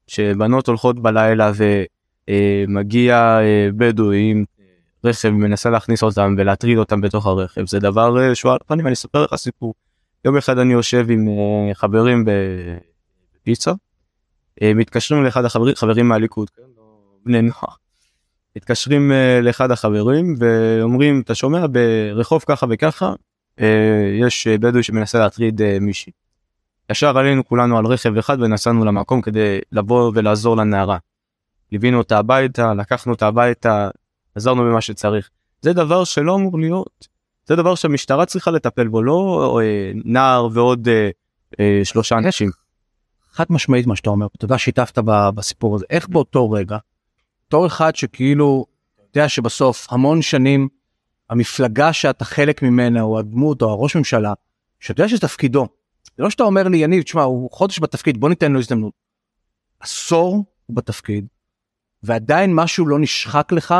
שבנות 0.08 0.68
הולכות 0.68 1.02
בלילה 1.02 1.52
ומגיע 2.28 3.38
uh, 3.40 3.72
בדואי 3.76 4.30
עם 4.30 4.44
רכב 5.04 5.28
מנסה 5.30 5.70
להכניס 5.70 6.02
אותם 6.02 6.34
ולהטריד 6.38 6.78
אותם 6.78 7.00
בתוך 7.00 7.26
הרכב 7.26 7.66
זה 7.66 7.78
דבר 7.78 8.30
uh, 8.30 8.34
שהוא 8.34 8.52
על 8.52 8.58
פנים 8.66 8.86
אני 8.86 8.94
אספר 8.94 9.24
לך 9.24 9.34
סיפור. 9.34 9.74
יום 10.24 10.36
אחד 10.36 10.58
אני 10.58 10.72
יושב 10.72 11.06
עם 11.10 11.28
uh, 11.28 11.74
חברים 11.74 12.24
בפיצה 13.42 13.72
מתקשרים 14.62 15.24
לאחד 15.24 15.44
החברים 15.44 15.74
חברים 15.74 16.08
מהליכוד 16.08 16.50
כן? 16.50 16.62
לא 16.76 16.82
בני 17.24 17.42
נוער. 17.42 17.74
מתקשרים 18.56 19.12
לאחד 19.42 19.70
החברים 19.70 20.34
ואומרים 20.38 21.20
אתה 21.20 21.34
שומע 21.34 21.66
ברחוב 21.66 22.44
ככה 22.46 22.66
וככה 22.70 23.12
יש 24.20 24.46
בדואי 24.46 24.82
שמנסה 24.82 25.18
להטריד 25.18 25.78
מישהי. 25.80 26.12
ישר 26.90 27.18
עלינו 27.18 27.44
כולנו 27.44 27.78
על 27.78 27.86
רכב 27.86 28.16
אחד 28.16 28.42
ונסענו 28.42 28.84
למקום 28.84 29.22
כדי 29.22 29.58
לבוא 29.72 30.12
ולעזור 30.14 30.56
לנערה. 30.56 30.98
ליווינו 31.72 31.98
אותה 31.98 32.18
הביתה 32.18 32.74
לקחנו 32.74 33.12
אותה 33.12 33.26
הביתה 33.26 33.88
עזרנו 34.34 34.62
במה 34.62 34.80
שצריך 34.80 35.30
זה 35.62 35.72
דבר 35.72 36.04
שלא 36.04 36.34
אמור 36.34 36.58
להיות 36.58 37.08
זה 37.46 37.56
דבר 37.56 37.74
שהמשטרה 37.74 38.26
צריכה 38.26 38.50
לטפל 38.50 38.88
בו 38.88 39.02
לא 39.02 39.60
אה, 39.62 39.90
נער 40.04 40.48
ועוד 40.52 40.88
אה, 40.88 41.10
אה, 41.60 41.80
שלושה 41.84 42.18
אנשים. 42.18 42.50
חד 43.30 43.44
משמעית 43.50 43.86
מה 43.86 43.96
שאתה 43.96 44.10
אומר 44.10 44.26
יודע 44.42 44.58
שיתפת 44.58 44.98
בסיפור 45.34 45.74
הזה 45.76 45.84
איך 45.90 46.08
באותו 46.08 46.50
רגע. 46.50 46.78
בתור 47.46 47.66
אחד 47.66 47.96
שכאילו 47.96 48.66
אתה 48.94 49.02
יודע 49.18 49.28
שבסוף 49.28 49.86
המון 49.90 50.22
שנים 50.22 50.68
המפלגה 51.30 51.92
שאתה 51.92 52.24
חלק 52.24 52.62
ממנה 52.62 53.02
או 53.02 53.18
הדמות 53.18 53.62
או 53.62 53.70
הראש 53.70 53.96
ממשלה 53.96 54.32
שאתה 54.80 55.00
יודע 55.00 55.08
שזה 55.08 55.20
תפקידו. 55.20 55.68
זה 56.18 56.24
לא 56.24 56.30
שאתה 56.30 56.42
אומר 56.42 56.68
לי 56.68 56.76
יניב 56.76 57.02
תשמע 57.02 57.22
הוא 57.22 57.50
חודש 57.52 57.80
בתפקיד 57.80 58.20
בוא 58.20 58.28
ניתן 58.28 58.52
לו 58.52 58.58
הזדמנות. 58.58 58.92
עשור 59.80 60.44
הוא 60.66 60.76
בתפקיד 60.76 61.26
ועדיין 62.02 62.54
משהו 62.54 62.86
לא 62.86 62.98
נשחק 62.98 63.52
לך 63.52 63.74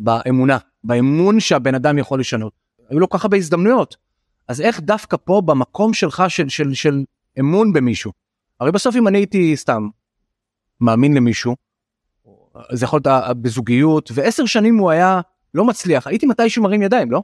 באמונה 0.00 0.58
באמון 0.84 1.40
שהבן 1.40 1.74
אדם 1.74 1.98
יכול 1.98 2.20
לשנות. 2.20 2.52
היו 2.88 3.00
לו 3.00 3.08
כל 3.08 3.18
כך 3.18 3.24
הרבה 3.24 3.36
הזדמנויות. 3.36 3.96
אז 4.48 4.60
איך 4.60 4.80
דווקא 4.80 5.16
פה 5.24 5.42
במקום 5.44 5.94
שלך 5.94 6.22
של, 6.28 6.48
של, 6.48 6.74
של 6.74 7.04
אמון 7.40 7.72
במישהו. 7.72 8.12
הרי 8.60 8.72
בסוף 8.72 8.96
אם 8.96 9.08
אני 9.08 9.18
הייתי 9.18 9.56
סתם 9.56 9.88
מאמין 10.80 11.14
למישהו 11.14 11.56
זה 12.72 12.84
יכול 12.84 13.00
להיות 13.04 13.36
בזוגיות 13.42 14.10
ועשר 14.14 14.46
שנים 14.46 14.76
הוא 14.76 14.90
היה 14.90 15.20
לא 15.54 15.64
מצליח 15.64 16.06
הייתי 16.06 16.26
מתישהו 16.26 16.62
מרים 16.62 16.82
ידיים 16.82 17.10
לא? 17.10 17.22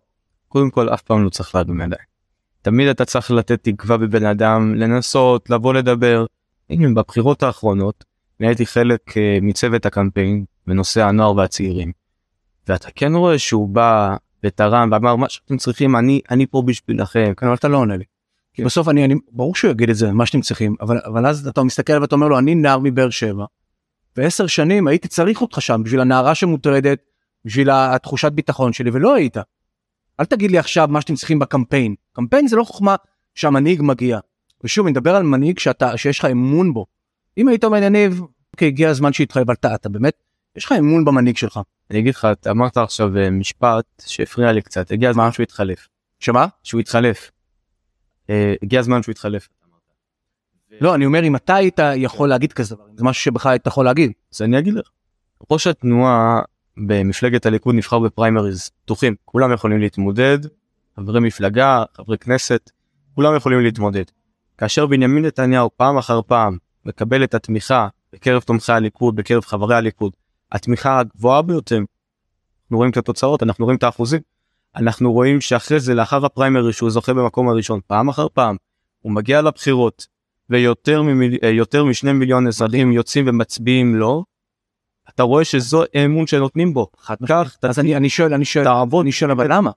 קודם 0.48 0.70
כל 0.70 0.94
אף 0.94 1.02
פעם 1.02 1.24
לא 1.24 1.30
צריך 1.30 1.54
להרים 1.54 1.80
ידיים. 1.80 2.13
תמיד 2.64 2.88
אתה 2.88 3.04
צריך 3.04 3.30
לתת 3.30 3.58
תקווה 3.62 3.96
בבן 3.96 4.26
אדם 4.26 4.74
לנסות 4.74 5.50
לבוא 5.50 5.74
לדבר. 5.74 6.26
הנה 6.70 6.88
בבחירות 6.94 7.42
האחרונות 7.42 8.04
אני 8.40 8.48
הייתי 8.48 8.66
חלק 8.66 9.16
אה, 9.16 9.38
מצוות 9.42 9.86
הקמפיין 9.86 10.44
בנושא 10.66 11.02
הנוער 11.02 11.36
והצעירים. 11.36 11.92
ואתה 12.68 12.88
כן 12.94 13.14
רואה 13.14 13.38
שהוא 13.38 13.68
בא 13.68 14.16
ותרם 14.44 14.88
ואמר 14.92 15.16
מה 15.16 15.28
שאתם 15.28 15.56
צריכים 15.56 15.96
אני 15.96 16.20
אני 16.30 16.46
פה 16.46 16.62
בשבילכם 16.62 17.32
כן, 17.36 17.46
אבל 17.46 17.54
אתה 17.54 17.68
לא 17.68 17.78
עונה 17.78 17.96
לי. 17.96 18.04
כי 18.54 18.64
בסוף 18.64 18.88
אני, 18.88 19.04
אני 19.04 19.14
ברור 19.32 19.54
שהוא 19.54 19.70
יגיד 19.70 19.90
את 19.90 19.96
זה 19.96 20.12
מה 20.12 20.26
שאתם 20.26 20.40
צריכים 20.40 20.76
אבל 20.80 21.00
אבל 21.04 21.26
אז 21.26 21.48
אתה 21.48 21.62
מסתכל 21.62 21.92
ואתה 22.00 22.14
אומר 22.14 22.28
לו 22.28 22.38
אני 22.38 22.54
נער 22.54 22.78
מבאר 22.78 23.10
שבע. 23.10 23.44
ועשר 24.16 24.46
שנים 24.46 24.88
הייתי 24.88 25.08
צריך 25.08 25.42
אותך 25.42 25.62
שם 25.62 25.82
בשביל 25.84 26.00
הנערה 26.00 26.34
שמוטרדת 26.34 26.98
בשביל 27.44 27.70
התחושת 27.72 28.32
ביטחון 28.32 28.72
שלי 28.72 28.90
ולא 28.92 29.14
היית. 29.14 29.36
אל 30.20 30.24
תגיד 30.24 30.50
לי 30.50 30.58
עכשיו 30.58 30.88
מה 30.90 31.00
שאתם 31.00 31.14
צריכים 31.14 31.38
בקמפיין 31.38 31.94
קמפיין 32.12 32.48
זה 32.48 32.56
לא 32.56 32.64
חוכמה 32.64 32.96
שהמנהיג 33.34 33.82
מגיע. 33.82 34.18
ושוב 34.64 34.86
אני 34.86 34.92
מדבר 34.92 35.16
על 35.16 35.22
מנהיג 35.22 35.58
שאתה 35.58 35.96
שיש 35.96 36.18
לך 36.18 36.24
אמון 36.24 36.74
בו. 36.74 36.86
אם 37.38 37.48
היית 37.48 37.64
אומר 37.64 37.82
יניב 37.82 38.22
אוקיי 38.52 38.68
הגיע 38.68 38.90
הזמן 38.90 39.12
שיתחייב 39.12 39.50
אתה 39.50 39.74
אתה 39.74 39.88
באמת 39.88 40.22
יש 40.56 40.64
לך 40.64 40.72
אמון 40.72 41.04
במנהיג 41.04 41.36
שלך. 41.36 41.60
אני 41.90 41.98
אגיד 41.98 42.14
לך 42.14 42.28
אתה 42.32 42.50
אמרת 42.50 42.76
עכשיו 42.76 43.16
אה, 43.16 43.30
משפט 43.30 44.02
שהפריע 44.06 44.52
לי 44.52 44.62
קצת 44.62 44.90
הגיע 44.90 45.10
הזמן 45.10 45.32
שהוא 45.32 45.44
יתחלף. 45.44 45.88
שמה? 46.20 46.46
שהוא 46.62 46.80
יתחלף. 46.80 47.30
אה, 48.30 48.54
הגיע 48.62 48.80
הזמן 48.80 49.02
שהוא 49.02 49.12
יתחלף. 49.12 49.48
לא 50.80 50.94
אני 50.94 51.06
אומר 51.06 51.24
אם 51.24 51.36
אתה 51.36 51.54
היית 51.54 51.78
יכול 51.96 52.28
להגיד 52.28 52.52
כזה 52.52 52.74
דבר 52.74 52.84
זה 52.96 53.04
משהו 53.04 53.22
שבכלל 53.22 53.52
היית 53.52 53.66
יכול 53.66 53.84
להגיד. 53.84 54.12
אז 54.34 54.42
אני 54.42 54.58
אגיד 54.58 54.74
לך. 54.74 54.90
ראש 55.50 55.66
התנועה 55.66 56.42
במפלגת 56.76 57.46
הליכוד 57.46 57.74
נבחר 57.74 57.98
בפריימריז 57.98 58.70
פתוחים 58.84 59.14
כולם 59.24 59.52
יכולים 59.52 59.80
להתמודד 59.80 60.38
חברי 60.96 61.20
מפלגה 61.20 61.84
חברי 61.94 62.18
כנסת 62.18 62.70
כולם 63.14 63.36
יכולים 63.36 63.60
להתמודד. 63.60 64.04
כאשר 64.58 64.86
בנימין 64.86 65.24
נתניהו 65.24 65.70
פעם 65.76 65.98
אחר 65.98 66.22
פעם 66.22 66.58
מקבל 66.84 67.24
את 67.24 67.34
התמיכה 67.34 67.88
בקרב 68.12 68.42
תומכי 68.42 68.72
הליכוד 68.72 69.16
בקרב 69.16 69.44
חברי 69.44 69.74
הליכוד 69.74 70.12
התמיכה 70.52 70.98
הגבוהה 70.98 71.42
ביותר. 71.42 71.76
אנחנו 71.76 72.76
רואים 72.76 72.90
את 72.90 72.96
התוצאות 72.96 73.42
אנחנו 73.42 73.64
רואים 73.64 73.78
את 73.78 73.82
האחוזים. 73.82 74.20
אנחנו 74.76 75.12
רואים 75.12 75.40
שאחרי 75.40 75.80
זה 75.80 75.94
לאחר 75.94 76.26
הפריימרי 76.26 76.72
שהוא 76.72 76.90
זוכה 76.90 77.14
במקום 77.14 77.48
הראשון 77.48 77.80
פעם 77.86 78.08
אחר 78.08 78.26
פעם 78.28 78.56
הוא 79.00 79.12
מגיע 79.12 79.42
לבחירות 79.42 80.06
ויותר 80.50 81.02
ממיל... 81.02 81.38
יותר 81.44 81.84
משני 81.84 82.12
מיליון 82.12 82.46
אזרחים 82.46 82.92
יוצאים 82.92 83.28
ומצביעים 83.28 83.96
לו. 83.96 84.24
אתה 85.14 85.22
רואה 85.22 85.44
שזו 85.44 85.82
אמון 86.04 86.26
שנותנים 86.26 86.74
בו. 86.74 86.90
כך, 87.28 87.56
אז 87.62 87.78
אני, 87.78 87.96
אני 87.96 88.08
שואל 88.08 88.34
אני 88.34 88.44
שואל 88.44 88.64
תעבוד 88.64 89.04
אני 89.04 89.12
שואל 89.12 89.30
אבל 89.30 89.52
למה. 89.52 89.70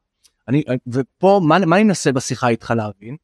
אני 0.47 0.63
ופה 0.87 1.41
מה, 1.43 1.65
מה 1.65 1.75
אני 1.75 1.83
אנסה 1.83 2.11
בשיחה 2.11 2.47
איתך 2.47 2.73
להבין. 2.77 3.15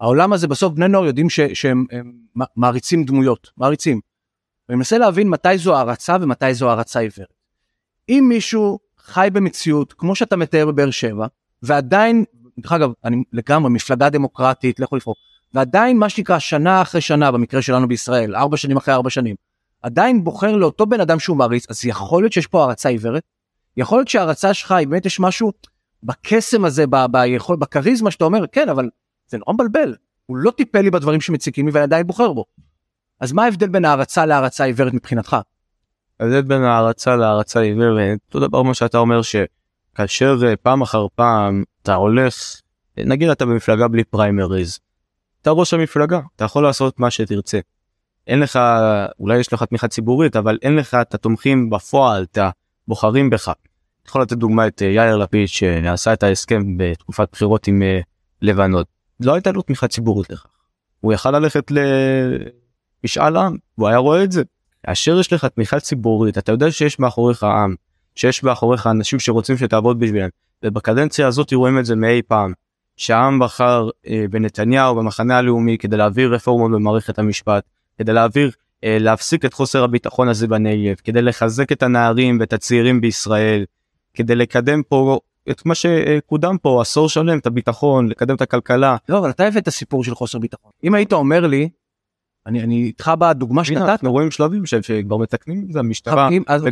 העולם 0.00 0.32
הזה 0.32 0.48
בסוף 0.48 0.72
בני 0.72 0.88
נוער 0.88 1.04
יודעים 1.06 1.30
ש, 1.30 1.40
שהם 1.40 1.84
מעריצים 2.56 3.04
דמויות 3.04 3.50
מעריצים. 3.56 4.00
ואני 4.68 4.76
מנסה 4.76 4.98
להבין 4.98 5.28
מתי 5.28 5.58
זו 5.58 5.76
הערצה 5.76 6.16
ומתי 6.20 6.54
זו 6.54 6.68
הערצה 6.68 7.00
עיוורת. 7.00 7.34
אם 8.08 8.26
מישהו 8.28 8.78
חי 8.98 9.28
במציאות 9.32 9.92
כמו 9.92 10.14
שאתה 10.14 10.36
מתאר 10.36 10.66
בבאר 10.66 10.90
שבע 10.90 11.26
ועדיין 11.62 12.24
דרך 12.60 12.72
אגב 12.72 12.92
אני 13.04 13.22
לגמרי 13.32 13.70
מפלגה 13.70 14.10
דמוקרטית 14.10 14.80
לכו 14.80 14.96
לבחור 14.96 15.14
ועדיין 15.54 15.98
מה 15.98 16.08
שנקרא 16.08 16.38
שנה 16.38 16.82
אחרי 16.82 17.00
שנה 17.00 17.32
במקרה 17.32 17.62
שלנו 17.62 17.88
בישראל 17.88 18.36
ארבע 18.36 18.56
שנים 18.56 18.76
אחרי 18.76 18.94
ארבע 18.94 19.10
שנים 19.10 19.36
עדיין 19.86 20.24
בוחר 20.24 20.56
לאותו 20.56 20.86
בן 20.86 21.00
אדם 21.00 21.18
שהוא 21.18 21.36
מעריץ 21.36 21.70
אז 21.70 21.84
יכול 21.84 22.22
להיות 22.22 22.32
שיש 22.32 22.46
פה 22.46 22.60
הערצה 22.62 22.88
עיוורת. 22.88 23.22
יכול 23.76 23.98
להיות 23.98 24.08
שההערצה 24.08 24.54
שלך 24.54 24.74
באמת 24.88 25.06
יש 25.06 25.20
משהו 25.20 25.52
בקסם 26.02 26.64
הזה 26.64 26.86
ב- 26.86 27.06
ביכול 27.10 27.56
בכריזמה 27.56 28.10
שאתה 28.10 28.24
אומר 28.24 28.46
כן 28.52 28.68
אבל 28.68 28.88
זה 29.28 29.38
נורא 29.38 29.52
מבלבל 29.54 29.94
הוא 30.26 30.36
לא 30.36 30.50
טיפל 30.50 30.80
לי 30.80 30.90
בדברים 30.90 31.20
שמציקים 31.20 31.66
לי 31.66 31.72
ואני 31.72 31.82
עדיין 31.82 32.06
בוחר 32.06 32.32
בו. 32.32 32.44
אז 33.20 33.32
מה 33.32 33.44
ההבדל 33.44 33.68
בין 33.68 33.84
הערצה 33.84 34.26
להערצה 34.26 34.64
עיוורת 34.64 34.94
מבחינתך? 34.94 35.36
ההבדל 36.20 36.42
בין 36.42 36.62
הערצה 36.62 37.16
להערצה 37.16 37.60
עיוורת, 37.60 38.18
אותו 38.28 38.48
דבר 38.48 38.62
מה 38.62 38.74
שאתה 38.74 38.98
אומר 38.98 39.20
שכאשר 39.22 40.36
אה, 40.46 40.56
פעם 40.56 40.82
אחר 40.82 41.06
פעם 41.14 41.64
אתה 41.82 41.94
הולך, 41.94 42.34
נגיד 42.96 43.28
אתה 43.28 43.46
במפלגה 43.46 43.88
בלי 43.88 44.04
פריימריז, 44.04 44.78
אתה 45.42 45.50
ראש 45.50 45.74
המפלגה, 45.74 46.20
אתה 46.36 46.44
יכול 46.44 46.62
לעשות 46.62 47.00
מה 47.00 47.10
שתרצה. 47.10 47.58
אין 48.26 48.40
לך, 48.40 48.58
אולי 49.20 49.38
יש 49.38 49.52
לך 49.52 49.62
תמיכה 49.62 49.88
ציבורית, 49.88 50.36
אבל 50.36 50.58
אין 50.62 50.76
לך 50.76 50.94
את 50.94 51.14
התומכים 51.14 51.70
בפועל, 51.70 52.22
את 52.22 52.38
הבוחרים 52.88 53.30
בך. 53.30 53.52
יכול 54.08 54.22
לתת 54.22 54.36
דוגמא 54.36 54.66
את 54.66 54.82
אה, 54.82 54.86
יאיר 54.86 55.16
לפיד 55.16 55.48
שעשה 55.48 56.12
את 56.12 56.22
ההסכם 56.22 56.76
בתקופת 56.76 57.28
בחירות 57.32 57.66
עם 57.66 57.82
אה, 57.82 58.00
לבנון. 58.42 58.82
לא 59.20 59.34
הייתה 59.34 59.52
לו 59.52 59.62
תמיכה 59.62 59.88
ציבורית 59.88 60.30
לכך. 60.30 60.46
הוא 61.00 61.12
יכל 61.12 61.30
ללכת 61.30 61.72
למשאל 63.04 63.36
עם, 63.36 63.56
והוא 63.78 63.88
היה 63.88 63.98
רואה 63.98 64.24
את 64.24 64.32
זה. 64.32 64.42
כאשר 64.86 65.20
יש 65.20 65.32
לך 65.32 65.44
תמיכה 65.44 65.80
ציבורית, 65.80 66.38
אתה 66.38 66.52
יודע 66.52 66.70
שיש 66.70 66.98
מאחוריך 66.98 67.44
עם, 67.44 67.74
שיש 68.14 68.42
מאחוריך 68.42 68.86
אנשים 68.86 69.18
שרוצים 69.18 69.56
שתעבוד 69.56 69.98
בשבילם. 69.98 70.28
ובקדנציה 70.62 71.26
הזאת 71.26 71.52
רואים 71.52 71.78
את 71.78 71.84
זה 71.84 71.96
מאי 71.96 72.22
פעם. 72.22 72.52
שהעם 72.96 73.38
בחר 73.38 73.88
אה, 74.06 74.24
בנתניהו 74.30 74.94
במחנה 74.94 75.38
הלאומי 75.38 75.78
כדי 75.78 75.96
להעביר 75.96 76.34
רפורמות 76.34 76.70
במערכת 76.70 77.18
המשפט, 77.18 77.64
כדי 77.98 78.12
להעביר, 78.12 78.50
אה, 78.84 78.96
להפסיק 79.00 79.44
את 79.44 79.54
חוסר 79.54 79.84
הביטחון 79.84 80.28
הזה 80.28 80.48
בנגב, 80.48 80.94
כדי 81.04 81.22
לחזק 81.22 81.72
את 81.72 81.82
הנערים 81.82 82.40
ואת 82.40 82.52
הצעירים 82.52 83.00
בישראל, 83.00 83.64
כדי 84.14 84.34
לקדם 84.34 84.82
פה 84.82 85.18
את 85.50 85.66
מה 85.66 85.74
שקודם 85.74 86.58
פה 86.58 86.82
עשור 86.82 87.08
שלם 87.08 87.38
את 87.38 87.46
הביטחון 87.46 88.08
לקדם 88.08 88.34
את 88.34 88.42
הכלכלה. 88.42 88.96
לא 89.08 89.18
אבל 89.18 89.30
אתה 89.30 89.46
הבאת 89.46 89.68
סיפור 89.68 90.04
של 90.04 90.14
חוסר 90.14 90.38
ביטחון 90.38 90.70
אם 90.84 90.94
היית 90.94 91.12
אומר 91.12 91.46
לי. 91.46 91.68
אני 92.46 92.62
אני 92.62 92.82
איתך 92.82 93.12
בדוגמה 93.18 93.64
שנתת. 93.64 93.88
אנחנו 93.88 94.12
רואים 94.12 94.30
שלבים 94.30 94.66
שכבר 94.66 95.16
מתקנים 95.16 95.64
את 95.66 95.72
זה 95.72 95.78
המשטרה. 95.78 96.28
אז 96.46 96.64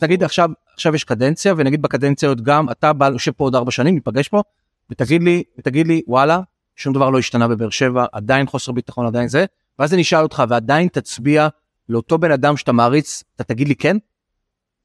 תגיד 0.00 0.24
עכשיו 0.24 0.50
עכשיו 0.74 0.94
יש 0.94 1.04
קדנציה 1.04 1.54
ונגיד 1.56 1.82
בקדנציות 1.82 2.40
גם 2.40 2.70
אתה 2.70 2.92
בא 2.92 3.06
יושב 3.06 3.32
פה 3.32 3.44
עוד 3.44 3.54
ארבע 3.54 3.70
שנים 3.70 3.94
ניפגש 3.94 4.28
פה 4.28 4.42
ותגיד 4.90 5.22
לי 5.22 5.42
ותגיד 5.58 5.86
לי 5.86 6.02
וואלה 6.06 6.40
שום 6.76 6.92
דבר 6.92 7.10
לא 7.10 7.18
השתנה 7.18 7.48
בבאר 7.48 7.70
שבע 7.70 8.06
עדיין 8.12 8.46
חוסר 8.46 8.72
ביטחון 8.72 9.06
עדיין 9.06 9.28
זה 9.28 9.44
ואז 9.78 9.94
אני 9.94 10.02
אשאל 10.02 10.22
אותך 10.22 10.42
ועדיין 10.48 10.88
תצביע 10.88 11.48
לאותו 11.88 12.18
בן 12.18 12.30
אדם 12.30 12.56
שאתה 12.56 12.72
מעריץ 12.72 13.24
אתה 13.36 13.44
תגיד 13.44 13.68
לי 13.68 13.74
כן? 13.74 13.96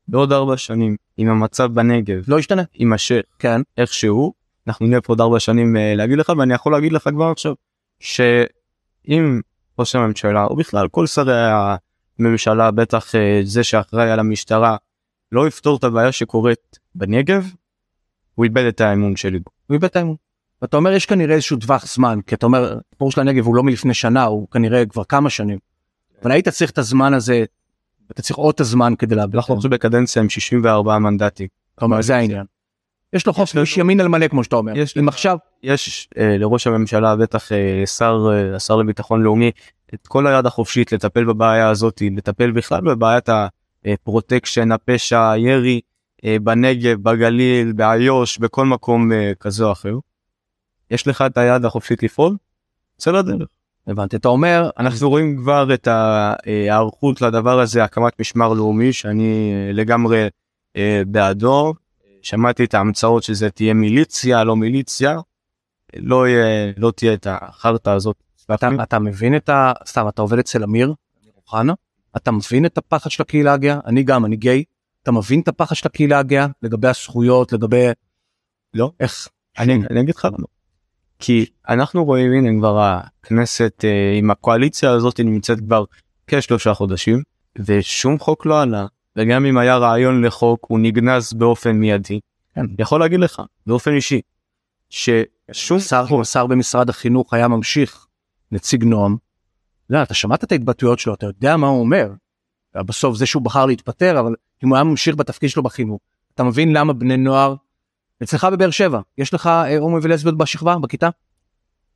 בעוד 0.08 0.34
ארבע 0.34 0.58
שנים 0.58 0.96
אם 1.20 1.30
המצב 1.30 1.74
בנגב. 1.74 2.24
לא 2.28 2.40
ישתנה. 2.40 2.64
יימשך 2.76 3.22
כן. 3.40 3.62
איכשהו 3.78 4.34
אנחנו 4.68 4.88
נהיה 4.88 5.02
פה 5.02 5.14
עוד 5.14 5.22
ארבע 5.22 5.40
שנים 5.40 5.76
uh, 5.76 5.80
להגיד 5.98 6.18
לך 6.18 6.32
ואני 6.38 6.54
יכול 6.54 6.72
להגיד 6.72 6.94
לך 6.94 7.10
כבר 7.10 7.32
עכשיו 7.32 7.54
שאם 8.00 9.42
ראש 9.80 9.96
הממשלה 9.96 10.46
או 10.46 10.56
בכלל 10.56 10.88
כל 10.88 11.08
שרי 11.08 11.34
הממשלה 12.20 12.72
בטח 12.72 13.16
uh, 13.16 13.18
זה 13.44 13.64
שאחראי 13.64 14.12
על 14.12 14.20
המשטרה 14.20 14.78
לא 15.32 15.48
יפתור 15.48 15.78
את 15.78 15.84
הבעיה 15.84 16.12
שקורית 16.12 16.80
בנגב 16.96 17.52
הוא 18.36 18.44
איבד 18.44 18.64
את 18.66 18.82
האמון 18.82 19.16
שלי 19.16 19.40
בו. 19.40 19.52
הוא 19.68 19.76
איבד 19.76 19.86
את 19.86 19.96
האמון. 19.96 20.16
ואתה 20.64 20.78
אומר 20.78 20.92
יש 20.92 21.06
כנראה 21.06 21.36
איזשהו 21.36 21.58
טווח 21.58 21.86
זמן 21.86 22.20
כי 22.28 22.36
אתה 22.36 22.46
אומר 22.46 22.78
הסיפור 22.88 23.12
של 23.12 23.22
הנגב 23.22 23.46
הוא 23.46 23.56
לא 23.56 23.64
מלפני 23.64 23.94
שנה 23.94 24.24
הוא 24.24 24.48
כנראה 24.52 24.86
כבר 24.86 25.04
כמה 25.04 25.30
שנים. 25.30 25.58
אבל 26.24 26.32
היית 26.32 26.50
צריך 26.50 26.72
את 26.72 26.78
הזמן 26.78 27.14
הזה 27.14 27.44
אתה 28.12 28.22
צריך 28.22 28.38
עוד 28.38 28.54
את 28.56 28.62
הזמן 28.62 28.94
כדי 29.00 29.16
להביא. 29.16 29.40
אנחנו 29.40 29.56
עכשיו 29.56 29.72
בקדנציה 29.72 30.22
עם 30.22 30.30
64 30.30 31.00
מנדטים. 31.00 31.48
כלומר 31.76 32.02
זה 32.02 32.16
העניין. 32.16 32.46
יש 33.14 33.28
לו 33.28 33.34
חופש 33.34 33.56
יש 33.56 33.78
ימין 33.78 34.00
על 34.00 34.08
מלא 34.08 34.28
כמו 34.28 34.44
שאתה 34.44 34.56
אומר. 34.56 34.78
יש 34.78 34.98
אם 34.98 35.08
עכשיו 35.08 35.38
יש 35.64 36.10
אה, 36.18 36.38
לראש 36.38 36.68
הממשלה 36.68 37.16
בטח 37.16 37.52
אה, 37.52 37.86
שר 37.86 38.30
אה, 38.32 38.56
השר 38.56 38.76
לביטחון 38.76 39.24
לאומי 39.24 39.52
את 39.94 40.08
כל 40.08 40.28
היד 40.28 40.46
החופשית 40.46 40.92
לטפל 40.92 41.24
בבעיה 41.24 41.70
הזאת 41.70 42.02
לטפל 42.18 42.52
בכלל 42.52 42.82
בבעיית 42.82 43.30
הפרוטקשן 43.86 44.72
הפשע 44.72 45.32
הירי 45.32 45.82
אה, 46.26 46.38
בנגב 46.44 47.04
בגליל 47.10 47.74
באיו"ש 47.74 48.38
בכל 48.38 48.66
מקום 48.66 49.12
אה, 49.12 49.32
כזה 49.40 49.64
או 49.64 49.72
אחר. 49.72 49.94
יש 50.94 51.08
לך 51.08 51.22
את 51.22 51.38
היד 51.38 51.66
החופשית 51.66 52.04
לפעול? 52.04 52.36
צא 52.98 53.12
לדרך. 53.12 53.48
הבנתי. 53.88 54.16
אתה 54.16 54.28
אומר 54.28 54.70
אנחנו 54.78 55.10
רואים 55.10 55.38
כבר 55.38 55.74
את 55.74 55.88
ההיערכות 55.88 57.22
לדבר 57.22 57.60
הזה 57.60 57.84
הקמת 57.84 58.20
משמר 58.20 58.54
לאומי 58.54 58.94
שאני 58.94 59.54
אה, 59.54 59.74
לגמרי 59.74 60.28
אה, 60.78 61.02
בעדו. 61.08 61.74
שמעתי 62.22 62.64
את 62.64 62.74
ההמצאות 62.74 63.24
שזה 63.24 63.50
תהיה 63.50 63.74
מיליציה 63.74 64.44
לא 64.44 64.56
מיליציה. 64.56 65.20
לא 65.96 66.28
יהיה 66.28 66.72
לא 66.78 66.92
תהיה 66.92 67.14
את 67.14 67.28
החרטא 67.30 67.90
הזאת. 67.90 68.24
אתה, 68.54 68.70
אתה 68.84 69.00
מבין 69.00 69.36
את 69.36 69.50
ה... 69.50 69.74
סתם 69.86 70.08
אתה 70.08 70.22
עובד 70.22 70.40
אצל 70.40 70.64
אמיר 70.64 70.94
אוחנה? 71.36 71.74
אתה 72.18 72.32
מבין 72.32 72.66
את 72.66 72.78
הפחד 72.78 73.12
של 73.12 73.24
הקהילה 73.24 73.54
הגאה? 73.54 73.80
אני 73.86 74.04
גם 74.04 74.26
אני 74.26 74.36
גיי. 74.36 74.64
אתה 75.04 75.12
מבין 75.12 75.40
את 75.40 75.48
הפחד 75.48 75.76
של 75.76 75.88
הקהילה 75.88 76.20
הגאה? 76.20 76.48
לגבי 76.62 76.88
הזכויות 76.88 77.54
לגבי 77.54 77.86
לא. 78.74 78.92
איך? 79.00 79.28
אני, 79.60 79.82
אני 79.90 80.02
אגיד 80.02 80.16
לך 80.16 80.28
לא. 80.40 80.53
כי 81.26 81.46
אנחנו 81.70 82.06
רואים 82.06 82.32
הנה 82.34 82.60
כבר 82.60 83.00
הכנסת 83.24 83.86
אה, 83.86 84.18
עם 84.18 84.32
הקואליציה 84.32 84.92
הזאת 84.92 85.20
נמצאת 85.20 85.60
כבר 85.60 85.84
כשלושה 86.28 86.74
חודשים 86.74 87.22
ושום 87.60 88.20
חוק 88.20 88.46
לא 88.46 88.62
עלה 88.62 88.86
וגם 89.16 89.46
אם 89.46 89.58
היה 89.58 89.78
רעיון 89.78 90.26
לחוק 90.26 90.66
הוא 90.68 90.80
נגנז 90.80 91.34
באופן 91.34 91.72
מיידי. 91.72 92.20
כן. 92.56 92.66
יכול 92.80 93.00
להגיד 93.00 93.20
לך 93.20 93.42
באופן 93.68 93.92
אישי 93.96 94.22
ששום 94.90 95.80
שר. 95.80 96.06
שר 96.24 96.48
במשרד 96.48 96.90
החינוך 96.90 97.34
היה 97.34 97.48
ממשיך 97.48 98.08
נציג 98.52 98.84
נועם. 98.84 99.16
לא, 99.90 100.04
אתה 100.04 100.14
שמעת 100.14 100.44
את 100.44 100.52
ההתבטאויות 100.52 101.00
שלו 101.00 101.14
אתה 101.14 101.26
יודע 101.26 101.58
מה 101.58 101.68
הוא 101.68 101.80
אומר. 101.80 102.12
בסוף 102.76 103.18
זה 103.18 103.26
שהוא 103.26 103.44
בחר 103.44 103.66
להתפטר 103.66 104.20
אבל 104.20 104.36
אם 104.64 104.70
הוא 104.70 104.76
היה 104.76 104.84
ממשיך 104.84 105.16
בתפקיד 105.16 105.50
שלו 105.50 105.64
בחינוך 105.64 106.02
אתה 106.36 106.44
מבין 106.44 106.74
למה 106.74 106.94
בני 106.94 107.18
נוער 107.18 107.56
אצלך 108.24 108.48
בבאר 108.52 108.70
שבע 108.70 109.00
יש 109.18 109.34
לך 109.34 109.48
אה, 109.48 109.78
הומו 109.78 109.98
ולסביות 110.04 110.38
בשכבה 110.38 110.78
בכיתה? 110.80 111.10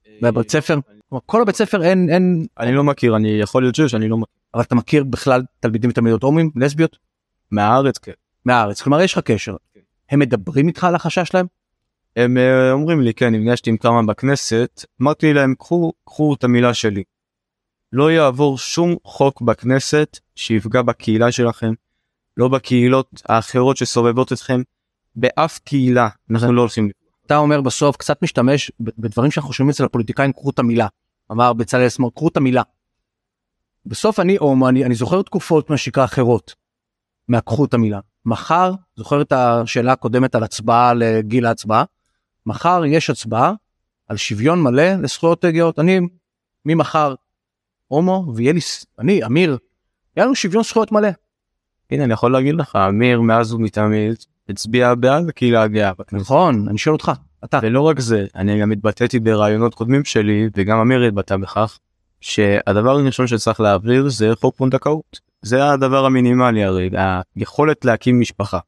אה, 0.07 0.13
בבית 0.21 0.51
ספר? 0.51 0.79
כל 1.25 1.41
הבית 1.41 1.55
ספר 1.55 1.83
אין 1.83 2.09
אין 2.09 2.45
אני 2.59 2.73
לא 2.73 2.83
מכיר 2.83 3.15
אני 3.15 3.29
יכול 3.29 3.63
להיות 3.63 3.75
שאני 3.75 4.09
לא 4.09 4.17
מכיר 4.17 4.33
אבל 4.53 4.63
אתה 4.63 4.75
מכיר 4.75 5.03
בכלל 5.03 5.43
תלמידים 5.59 5.89
ותלמידות 5.89 6.23
הומואים 6.23 6.51
לסביות? 6.55 6.97
מהארץ 7.51 7.97
כן. 7.97 8.11
מהארץ 8.45 8.81
כלומר 8.81 9.01
יש 9.01 9.13
לך 9.13 9.19
קשר. 9.19 9.55
כן. 9.73 9.79
הם 10.09 10.19
מדברים 10.19 10.67
איתך 10.67 10.83
על 10.83 10.95
החשש 10.95 11.27
שלהם? 11.27 11.45
הם 12.15 12.37
אה, 12.37 12.71
אומרים 12.71 13.01
לי 13.01 13.13
כן 13.13 13.35
נפגשתי 13.35 13.69
עם 13.69 13.77
כמה 13.77 14.03
בכנסת 14.03 14.85
אמרתי 15.01 15.33
להם 15.33 15.55
קחו 15.55 15.93
קחו 16.05 16.33
את 16.33 16.43
המילה 16.43 16.73
שלי. 16.73 17.03
לא 17.93 18.11
יעבור 18.11 18.57
שום 18.57 18.95
חוק 19.03 19.41
בכנסת 19.41 20.19
שיפגע 20.35 20.81
בקהילה 20.81 21.31
שלכם 21.31 21.73
לא 22.37 22.47
בקהילות 22.47 23.21
האחרות 23.29 23.77
שסובבות 23.77 24.33
אתכם 24.33 24.61
באף 25.17 25.59
קהילה 25.59 26.09
אנחנו 26.31 26.53
לא 26.53 26.61
הולכים. 26.61 26.89
אתה 27.25 27.37
אומר 27.37 27.61
בסוף 27.61 27.97
קצת 27.97 28.23
משתמש 28.23 28.71
בדברים 28.79 29.31
שאנחנו 29.31 29.53
שומעים 29.53 29.69
אצל 29.69 29.85
הפוליטיקאים 29.85 30.33
קחו 30.33 30.49
את 30.49 30.59
המילה. 30.59 30.87
אמר 31.31 31.53
בצלאל 31.53 31.89
סמוט 31.89 32.13
קחו 32.15 32.27
את 32.27 32.37
המילה. 32.37 32.61
בסוף 33.85 34.19
אני 34.19 34.37
או 34.37 34.69
אני, 34.69 34.85
אני 34.85 34.95
זוכר 34.95 35.21
תקופות 35.21 35.69
מה 35.69 35.77
שנקרא 35.77 36.03
אחרות. 36.03 36.55
מהקחו 37.27 37.65
את 37.65 37.73
המילה. 37.73 37.99
מחר 38.25 38.73
זוכר 38.95 39.21
את 39.21 39.31
השאלה 39.31 39.91
הקודמת 39.91 40.35
על 40.35 40.43
הצבעה 40.43 40.93
לגיל 40.93 41.45
ההצבעה. 41.45 41.83
מחר 42.45 42.85
יש 42.85 43.09
הצבעה 43.09 43.53
על 44.07 44.17
שוויון 44.17 44.61
מלא 44.61 44.93
לזכויות 44.93 45.45
גאות. 45.45 45.79
אני 45.79 45.99
ממחר 46.65 47.15
הומו 47.87 48.33
ויהיה 48.35 48.53
לי 48.53 48.59
אני 48.99 49.25
אמיר. 49.25 49.57
היה 50.15 50.25
לנו 50.25 50.35
שוויון 50.35 50.63
זכויות 50.63 50.91
מלא. 50.91 51.09
הנה 51.91 52.03
אני 52.03 52.13
יכול 52.13 52.31
להגיד 52.31 52.55
לך 52.55 52.75
אמיר 52.75 53.21
מאז 53.21 53.53
ומתמיד 53.53 54.15
הצביע 54.49 54.95
בעד 54.95 55.29
הקהילה 55.29 55.63
הגאה. 55.63 55.91
נכון 56.11 56.65
אני 56.69 56.77
שואל 56.77 56.93
אותך 56.93 57.11
אתה 57.43 57.59
ולא 57.63 57.81
רק 57.81 57.99
זה 57.99 58.25
אני 58.35 58.61
גם 58.61 58.71
התבטאתי 58.71 59.19
ברעיונות 59.19 59.75
קודמים 59.75 60.05
שלי 60.05 60.49
וגם 60.55 60.79
אמיר 60.79 61.03
התבטא 61.03 61.37
בכך 61.37 61.79
שהדבר 62.21 62.89
הראשון 62.89 63.27
שצריך 63.27 63.59
להעביר 63.59 64.09
זה 64.09 64.31
חוק 64.35 64.55
פונדקאות 64.57 65.19
זה 65.41 65.69
הדבר 65.71 66.05
המינימלי 66.05 66.63
הרי 66.63 66.89
היכולת 67.35 67.85
להקים 67.85 68.19
משפחה. 68.19 68.59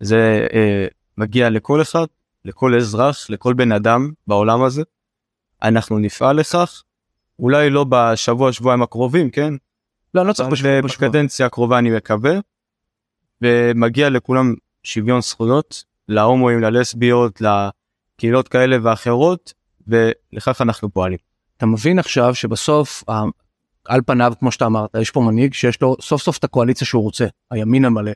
זה 0.00 0.46
אה, 0.52 0.86
מגיע 1.18 1.50
לכל 1.50 1.82
אחד 1.82 2.06
לכל 2.44 2.74
אזרח 2.74 3.30
לכל 3.30 3.54
בן 3.54 3.72
אדם 3.72 4.10
בעולם 4.26 4.62
הזה. 4.62 4.82
אנחנו 5.62 5.98
נפעל 5.98 6.36
לכך 6.36 6.82
אולי 7.38 7.70
לא 7.70 7.84
בשבוע 7.88 8.52
שבועיים 8.52 8.82
הקרובים 8.82 9.30
כן. 9.30 9.54
לא, 10.14 10.26
לא 10.26 10.32
צריך 10.32 10.48
בשבוע, 10.48 10.80
בקדנציה 10.80 11.46
הקרובה 11.46 11.78
אני 11.78 11.90
מקווה. 11.90 12.38
ומגיע 13.42 14.10
לכולם 14.10 14.54
שוויון 14.82 15.20
זכויות 15.20 15.84
להומואים 16.08 16.60
ללסביות 16.60 17.40
לקהילות 17.40 18.48
כאלה 18.48 18.76
ואחרות 18.82 19.52
ולכך 19.86 20.60
אנחנו 20.60 20.90
פועלים. 20.90 21.18
אתה 21.56 21.66
מבין 21.66 21.98
עכשיו 21.98 22.34
שבסוף 22.34 23.04
על 23.84 24.00
פניו 24.06 24.32
כמו 24.38 24.52
שאתה 24.52 24.66
אמרת 24.66 24.94
יש 25.00 25.10
פה 25.10 25.20
מנהיג 25.20 25.54
שיש 25.54 25.82
לו 25.82 25.96
סוף 26.00 26.22
סוף 26.22 26.38
את 26.38 26.44
הקואליציה 26.44 26.86
שהוא 26.86 27.02
רוצה 27.02 27.26
הימין 27.50 27.84
המלא. 27.84 28.12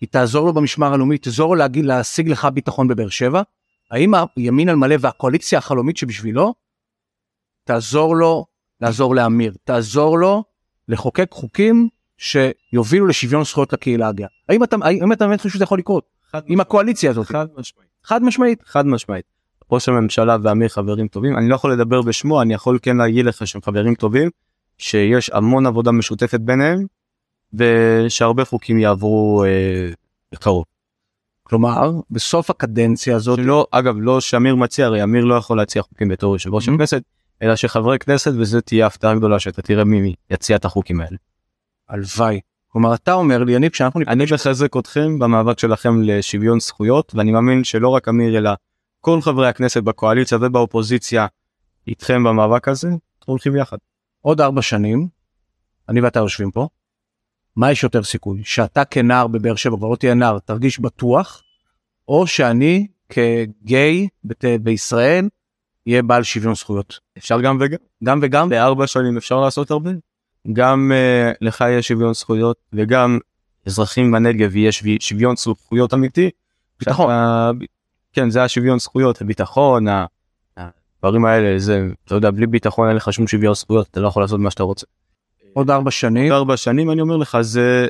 היא 0.00 0.08
תעזור 0.08 0.46
לו 0.46 0.52
במשמר 0.52 0.92
הלאומי 0.92 1.18
תעזור 1.18 1.56
לו 1.56 1.64
להשיג 1.74 2.28
לך 2.28 2.44
ביטחון 2.44 2.88
בבאר 2.88 3.08
שבע. 3.08 3.42
האם 3.90 4.12
הימין 4.36 4.68
על 4.68 4.76
מלא 4.76 4.94
והקואליציה 5.00 5.58
החלומית 5.58 5.96
שבשבילו 5.96 6.54
תעזור 7.64 8.16
לו 8.16 8.46
לעזור 8.80 9.14
לאמיר 9.14 9.54
תעזור 9.64 10.18
לו 10.18 10.44
לחוקק 10.88 11.28
חוקים 11.32 11.88
שיובילו 12.18 13.06
לשוויון 13.06 13.44
זכויות 13.44 13.72
לקהילה 13.72 14.08
הגאה. 14.08 14.28
האם 14.48 14.64
אתה 14.64 14.76
האם 14.82 15.12
אתה 15.12 15.26
באמת 15.26 15.40
חושב 15.40 15.54
שזה 15.54 15.64
יכול 15.64 15.78
לקרות 15.78 16.04
עם 16.46 16.60
הקואליציה 16.60 17.10
הזאת? 17.10 17.26
חד 17.26 17.46
משמעית. 17.56 17.88
חד 18.04 18.22
משמעית. 18.22 18.62
חד 18.66 18.86
משמעית. 18.86 19.24
ראש 19.72 19.88
הממשלה 19.88 20.36
ואמיר 20.42 20.68
חברים 20.68 21.08
טובים 21.08 21.36
אני 21.38 21.48
לא 21.48 21.54
יכול 21.54 21.72
לדבר 21.72 22.02
בשמו 22.02 22.42
אני 22.42 22.54
יכול 22.54 22.78
כן 22.82 22.96
להגיד 22.96 23.24
לך 23.26 23.46
שהם 23.46 23.62
חברים 23.62 23.94
טובים 23.94 24.30
שיש 24.78 25.30
המון 25.34 25.66
עבודה 25.66 25.92
משותפת 25.92 26.40
ביניהם 26.40 26.86
ושהרבה 27.54 28.44
חוקים 28.44 28.78
יעברו 28.78 29.44
אה, 29.44 29.90
בקרוב. 30.32 30.64
כלומר 31.42 31.90
בסוף 32.10 32.50
הקדנציה 32.50 33.16
הזאת 33.16 33.38
שלא 33.38 33.66
אגב 33.70 33.94
לא 33.98 34.20
שאמיר 34.20 34.56
מציע 34.56 34.86
הרי 34.86 35.02
אמיר 35.02 35.24
לא 35.24 35.34
יכול 35.34 35.56
להציע 35.56 35.82
חוקים 35.82 36.08
בתור 36.08 36.34
יושב 36.34 36.54
ראש 36.54 36.68
Mhm. 36.68 36.72
הכנסת 36.72 37.02
אלא 37.42 37.56
שחברי 37.56 37.98
כנסת 37.98 38.32
וזה 38.38 38.60
תהיה 38.60 38.86
הפתעה 38.86 39.14
גדולה 39.14 39.38
שאתה 39.38 39.62
תראה 39.62 39.84
מי 39.84 40.14
יציע 40.30 40.56
את 40.56 40.64
החוקים 40.64 41.00
האלה. 41.00 41.16
הלוואי. 41.88 42.40
כלומר 42.68 42.94
אתה 42.94 43.12
אומר 43.12 43.44
לי 43.44 43.56
אני 43.56 43.70
כשאנחנו 43.70 44.00
אני 44.08 44.24
מחזק 44.34 44.76
אתכם 44.76 45.18
במאבק 45.18 45.58
שלכם 45.58 46.02
לשוויון 46.02 46.60
זכויות 46.60 47.12
ואני 47.14 47.32
מאמין 47.32 47.64
שלא 47.64 47.88
רק 47.88 48.08
אמיר 48.08 48.38
אלא 48.38 48.50
כל 49.00 49.20
חברי 49.20 49.48
הכנסת 49.48 49.82
בקואליציה 49.82 50.38
ובאופוזיציה 50.40 51.26
איתכם 51.86 52.24
במאבק 52.24 52.68
הזה 52.68 52.88
הולכים 53.24 53.56
יחד. 53.56 53.76
עוד 54.20 54.40
ארבע 54.40 54.62
שנים 54.62 55.08
אני 55.88 56.00
ואתה 56.00 56.18
יושבים 56.18 56.50
פה. 56.50 56.68
מה 57.56 57.72
יש 57.72 57.82
יותר 57.82 58.02
סיכוי 58.02 58.42
שאתה 58.44 58.84
כנער 58.84 59.26
בבאר 59.26 59.54
שבע 59.54 59.76
כבר 59.76 59.88
לא 59.88 59.96
תהיה 59.96 60.14
נער 60.14 60.38
תרגיש 60.38 60.80
בטוח 60.80 61.42
או 62.08 62.26
שאני 62.26 62.86
כגיי 63.08 64.08
בת- 64.24 64.44
בישראל 64.62 65.28
יהיה 65.86 66.02
בעל 66.02 66.22
שוויון 66.22 66.54
זכויות. 66.54 66.98
אפשר 67.18 67.40
גם 67.40 67.58
וגם. 67.60 67.78
גם 68.04 68.18
וגם 68.22 68.48
בארבע 68.48 68.86
שנים 68.86 69.16
אפשר 69.16 69.40
לעשות 69.40 69.70
הרבה. 69.70 69.90
גם 70.52 70.92
uh, 70.94 71.36
לך 71.40 71.64
יש 71.70 71.88
שוויון 71.88 72.14
זכויות 72.14 72.56
וגם 72.72 73.18
אזרחים 73.66 74.12
בנגב 74.12 74.56
יש 74.56 74.78
שוי- 74.78 74.96
שוויון 75.00 75.36
זכויות 75.36 75.94
אמיתי. 75.94 76.30
ביטחון. 76.80 77.06
שאתה- 77.06 77.50
כן 78.12 78.30
זה 78.30 78.42
השוויון 78.42 78.78
זכויות 78.78 79.20
הביטחון 79.20 79.86
הדברים 80.56 81.24
האלה 81.24 81.58
זה 81.58 81.86
אתה 82.04 82.14
יודע 82.14 82.30
בלי 82.30 82.46
ביטחון 82.46 82.88
אין 82.88 82.96
לך 82.96 83.12
שום 83.12 83.26
שוויון 83.26 83.54
זכויות 83.54 83.86
אתה 83.90 84.00
לא 84.00 84.08
יכול 84.08 84.22
לעשות 84.22 84.40
מה 84.40 84.50
שאתה 84.50 84.62
רוצה. 84.62 84.86
עוד 85.52 85.70
ארבע 85.70 85.90
שנים 85.90 86.32
ארבע 86.32 86.56
שנים 86.56 86.90
אני 86.90 87.00
אומר 87.00 87.16
לך 87.16 87.38
זה 87.40 87.86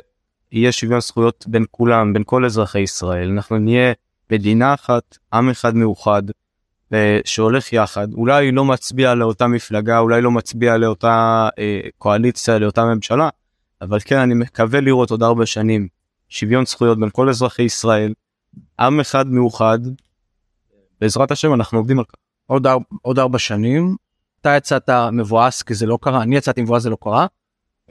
יהיה 0.51 0.71
שוויון 0.71 1.01
זכויות 1.01 1.45
בין 1.47 1.65
כולם 1.71 2.13
בין 2.13 2.23
כל 2.25 2.45
אזרחי 2.45 2.79
ישראל 2.79 3.29
אנחנו 3.31 3.57
נהיה 3.57 3.93
מדינה 4.31 4.73
אחת 4.73 5.17
עם 5.33 5.49
אחד 5.49 5.75
מאוחד 5.75 6.23
שהולך 7.25 7.73
יחד 7.73 8.13
אולי 8.13 8.51
לא 8.51 8.65
מצביע 8.65 9.15
לאותה 9.15 9.47
מפלגה 9.47 9.99
אולי 9.99 10.21
לא 10.21 10.31
מצביע 10.31 10.77
לאותה 10.77 11.49
אה, 11.59 11.79
קואליציה 11.97 12.59
לאותה 12.59 12.85
ממשלה 12.85 13.29
אבל 13.81 13.99
כן 14.05 14.17
אני 14.17 14.33
מקווה 14.33 14.81
לראות 14.81 15.11
עוד 15.11 15.23
ארבע 15.23 15.45
שנים 15.45 15.87
שוויון 16.29 16.65
זכויות 16.65 16.99
בין 16.99 17.09
כל 17.09 17.29
אזרחי 17.29 17.63
ישראל 17.63 18.13
עם 18.79 18.99
אחד 18.99 19.27
מאוחד. 19.27 19.79
בעזרת 21.01 21.31
השם 21.31 21.53
אנחנו 21.53 21.77
עובדים 21.77 21.99
על 21.99 22.05
כך. 22.05 22.15
עוד, 22.45 22.67
אר... 22.67 22.77
עוד 23.01 23.19
ארבע 23.19 23.39
שנים 23.39 23.95
אתה 24.41 24.49
יצאת 24.57 24.89
מבואס 25.11 25.63
כי 25.63 25.73
זה 25.73 25.85
לא 25.85 25.97
קרה 26.01 26.21
אני 26.21 26.35
יצאתי 26.35 26.61
מבואס 26.61 26.83
זה 26.83 26.89
לא 26.89 26.97
קרה. 27.01 27.27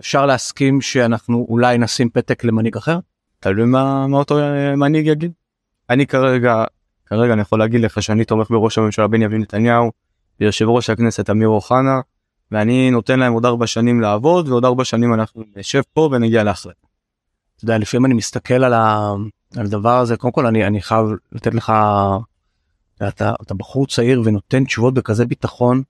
אפשר 0.01 0.27
להסכים 0.27 0.81
שאנחנו 0.81 1.47
אולי 1.49 1.79
נשים 1.79 2.11
פתק 2.11 2.45
למנהיג 2.45 2.77
אחר 2.77 2.99
תלוי 3.41 3.67
מה, 3.67 4.07
מה 4.07 4.19
אותו 4.19 4.39
אה, 4.39 4.77
מנהיג 4.77 5.07
יגיד. 5.07 5.33
אני 5.91 6.07
כרגע 6.07 6.65
כרגע 7.11 7.33
אני 7.33 7.41
יכול 7.41 7.59
להגיד 7.59 7.81
לך 7.81 8.03
שאני 8.03 8.25
תומך 8.25 8.51
בראש 8.51 8.79
הממשלה 8.79 9.07
בנימין 9.07 9.41
נתניהו 9.41 9.91
ויושב 10.41 10.69
ראש 10.69 10.91
הכנסת 10.91 11.31
אמיר 11.31 11.49
אוחנה 11.49 12.01
ואני 12.51 12.91
נותן 12.91 13.19
להם 13.19 13.33
עוד 13.33 13.47
ארבע 13.47 13.67
שנים 13.67 14.01
לעבוד 14.01 14.49
ועוד 14.49 14.65
ארבע 14.65 14.85
שנים 14.85 15.15
אנחנו 15.15 15.43
נשב 15.57 15.83
פה 15.93 16.09
ונגיע 16.13 16.45
להחלטה. 16.45 16.87
אתה 17.57 17.65
יודע 17.65 17.79
לפעמים 17.79 18.07
אני 18.07 18.15
מסתכל 18.15 18.65
על, 18.65 18.75
ה... 18.75 19.13
על 19.57 19.67
הדבר 19.67 19.99
הזה 19.99 20.17
קודם 20.17 20.33
כל 20.33 20.47
אני 20.47 20.67
אני 20.67 20.83
חייב 20.83 21.07
לתת 21.33 21.55
לך 21.55 21.73
אתה, 23.09 23.33
אתה 23.43 23.55
בחור 23.55 23.87
צעיר 23.87 24.23
ונותן 24.25 24.65
תשובות 24.65 24.95
בכזה 24.95 25.27
ביטחון. 25.27 25.83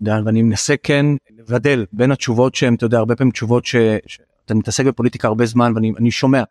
ואני 0.00 0.42
מנסה 0.42 0.74
כן 0.82 1.06
לבדל 1.38 1.86
בין 1.92 2.12
התשובות 2.12 2.54
שהן 2.54 2.74
אתה 2.74 2.84
יודע 2.86 2.98
הרבה 2.98 3.16
פעמים 3.16 3.30
תשובות 3.30 3.64
ש... 3.64 3.76
שאתה 4.06 4.54
מתעסק 4.54 4.86
בפוליטיקה 4.86 5.28
הרבה 5.28 5.46
זמן 5.46 5.72
ואני 5.74 5.92
אני 5.98 6.10
שומע 6.10 6.42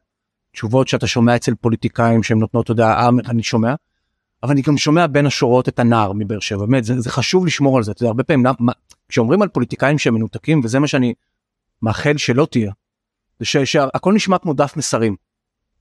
תשובות 0.52 0.88
שאתה 0.88 1.08
שומע 1.08 1.36
אצל 1.36 1.56
פוליטיקאים 1.56 2.24
שהם 2.24 2.40
נותנות 2.40 2.64
אתה 2.64 2.72
יודע 2.72 2.88
אה, 2.88 3.10
אני 3.30 3.44
שומע. 3.44 3.76
אבל 4.44 4.52
אני 4.52 4.62
גם 4.62 4.78
שומע 4.78 5.08
בין 5.08 5.26
השורות 5.26 5.70
את 5.70 5.80
הנער 5.80 6.12
מבאר 6.14 6.40
שבע 6.40 6.66
באמת 6.66 6.84
זה, 6.84 7.00
זה 7.02 7.10
חשוב 7.10 7.46
לשמור 7.46 7.78
על 7.78 7.84
זה 7.84 7.92
אתה 7.92 8.04
יודע, 8.04 8.10
הרבה 8.10 8.24
פעמים 8.24 8.46
למה- 8.46 8.72
כשאומרים 9.10 9.42
על 9.42 9.48
פוליטיקאים 9.48 9.98
שהם 9.98 10.14
מנותקים 10.14 10.62
וזה 10.64 10.80
מה 10.80 10.88
שאני 10.88 11.14
מאחל 11.82 12.18
שלא 12.18 12.48
תהיה. 12.52 12.72
זה 13.40 13.46
ש- 13.46 13.58
שהכל 13.58 14.14
נשמע 14.14 14.38
כמו 14.38 14.54
דף 14.54 14.78
מסרים. 14.78 15.16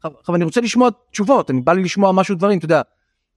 עכשיו 0.03 0.35
אני 0.35 0.45
רוצה 0.45 0.61
לשמוע 0.61 0.89
תשובות 1.11 1.51
אני 1.51 1.61
בא 1.61 1.73
לי 1.73 1.83
לשמוע 1.83 2.13
משהו 2.13 2.35
דברים 2.35 2.59
אתה 2.59 2.65
יודע. 2.65 2.83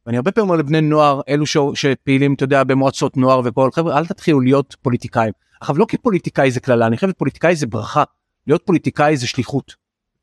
ואני 0.06 0.18
הרבה 0.18 0.32
פעמים 0.32 0.50
אומר 0.50 0.60
לבני 0.60 0.82
נוער 0.82 1.22
אלו 1.30 1.46
ש... 1.46 1.58
שפעילים 1.74 2.34
אתה 2.34 2.44
יודע 2.44 2.64
במועצות 2.64 3.18
נוער 3.18 3.42
וכל 3.46 3.70
חבר'ה 3.72 3.98
אל 3.98 4.06
תתחילו 4.06 4.42
להיות 4.42 4.76
פוליטיקאים. 4.82 5.34
עכשיו 5.62 5.78
לא 5.78 5.86
כפוליטיקאי 5.90 6.52
זה 6.52 6.60
קללה 6.60 6.88
אני 6.88 6.96
חושב 6.96 7.10
שפוליטיקאי 7.10 7.56
זה 7.56 7.68
ברכה 7.68 8.04
להיות 8.48 8.62
פוליטיקאי 8.66 9.18
זה 9.18 9.28
שליחות. 9.28 9.76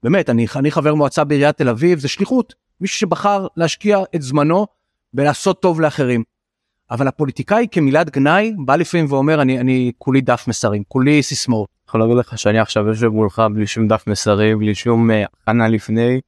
באמת 0.02 0.30
אני, 0.30 0.46
אני 0.56 0.70
חבר 0.70 0.94
מועצה 0.94 1.24
בעיריית 1.24 1.56
תל 1.56 1.68
אביב 1.68 1.98
זה 1.98 2.08
שליחות 2.08 2.54
מישהו 2.80 2.98
שבחר 2.98 3.46
להשקיע 3.56 3.98
את 4.14 4.22
זמנו 4.22 4.66
ולעשות 5.14 5.62
טוב 5.62 5.80
לאחרים. 5.80 6.22
אבל 6.90 7.08
הפוליטיקאי 7.08 7.66
כמילת 7.70 8.10
גנאי 8.10 8.54
בא 8.64 8.76
לפעמים 8.76 9.06
ואומר 9.08 9.42
אני 9.42 9.60
אני 9.60 9.92
כולי 9.98 10.20
דף 10.20 10.44
מסרים 10.48 10.82
כולי 10.88 11.22
סיסמאות. 11.22 11.68
יכול 11.88 12.00
להגיד 12.00 12.16
לך 12.16 12.38
שאני 12.38 12.58
עכשיו 12.58 12.86
יושב 12.88 13.06
מולך 13.08 13.42
בלי 13.54 13.66
שום 13.66 13.88
דף 13.88 14.06
מסרים 14.06 14.58
בלי 14.58 14.74
שום 14.74 15.10
אה, 15.10 15.24
הכנה 15.24 15.68
לפני. 15.68 16.20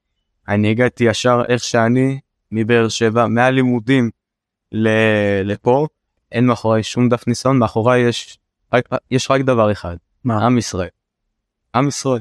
אני 0.49 0.71
הגעתי 0.71 1.05
ישר 1.05 1.43
איך 1.49 1.65
שאני 1.65 2.21
מבאר 2.53 2.89
שבע 2.89 3.27
מהלימודים 3.27 4.11
ל- 4.73 5.43
לפה 5.45 5.87
אין 6.33 6.47
מאחוריי 6.47 6.83
שום 6.83 7.09
דף 7.09 7.27
ניסיון 7.27 7.59
מאחוריי 7.59 8.09
יש 8.09 8.39
רק, 8.73 8.89
יש 9.11 9.31
רק 9.31 9.41
דבר 9.41 9.73
אחד 9.73 9.97
מה? 10.25 10.47
עם 10.47 10.59
ישראל. 10.59 10.89
עם 11.75 11.89
ישראל. 11.89 12.21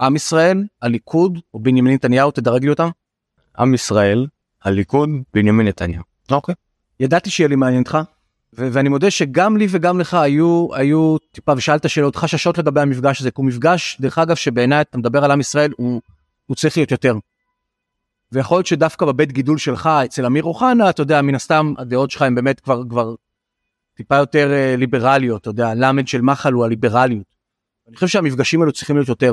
עם 0.00 0.16
ישראל 0.16 0.64
הליכוד 0.82 1.38
או 1.54 1.60
בנימין 1.60 1.94
נתניהו 1.94 2.30
תדרג 2.30 2.64
לי 2.64 2.70
אותם. 2.70 2.88
עם 3.58 3.74
ישראל 3.74 4.26
הליכוד 4.64 5.10
בנימין 5.34 5.66
נתניהו. 5.66 6.02
אוקיי. 6.30 6.54
ידעתי 7.00 7.30
שיהיה 7.30 7.48
לי 7.48 7.56
מעניין 7.56 7.78
איתך 7.78 7.98
ו- 8.58 8.68
ואני 8.72 8.88
מודה 8.88 9.10
שגם 9.10 9.56
לי 9.56 9.66
וגם 9.70 10.00
לך 10.00 10.14
היו 10.14 10.68
היו 10.74 11.16
טיפה 11.32 11.52
ושאלת 11.56 11.90
שאלות 11.90 12.16
חששות 12.16 12.58
לגבי 12.58 12.80
המפגש 12.80 13.20
הזה 13.20 13.30
כי 13.30 13.34
הוא 13.36 13.46
מפגש 13.46 13.96
דרך 14.00 14.18
אגב 14.18 14.36
שבעיניי 14.36 14.80
אתה 14.80 14.98
מדבר 14.98 15.24
על 15.24 15.30
עם 15.30 15.40
ישראל 15.40 15.72
הוא, 15.76 16.00
הוא 16.46 16.56
צריך 16.56 16.76
להיות 16.76 16.90
יותר. 16.90 17.14
ויכול 18.32 18.56
להיות 18.56 18.66
שדווקא 18.66 19.06
בבית 19.06 19.32
גידול 19.32 19.58
שלך 19.58 19.86
אצל 20.04 20.26
אמיר 20.26 20.44
אוחנה 20.44 20.90
אתה 20.90 21.02
יודע 21.02 21.22
מן 21.22 21.34
הסתם 21.34 21.74
הדעות 21.78 22.10
שלך 22.10 22.22
הם 22.22 22.34
באמת 22.34 22.60
כבר 22.60 22.82
כבר 22.88 23.14
טיפה 23.94 24.16
יותר 24.16 24.52
אה, 24.52 24.76
ליברליות 24.76 25.40
אתה 25.40 25.50
יודע 25.50 25.68
הלמד 25.68 26.08
של 26.08 26.20
מחל 26.20 26.52
הוא 26.52 26.64
הליברליות. 26.64 27.36
אני 27.88 27.94
חושב 27.94 28.06
שהמפגשים 28.06 28.60
האלו 28.60 28.72
צריכים 28.72 28.96
להיות 28.96 29.08
יותר. 29.08 29.32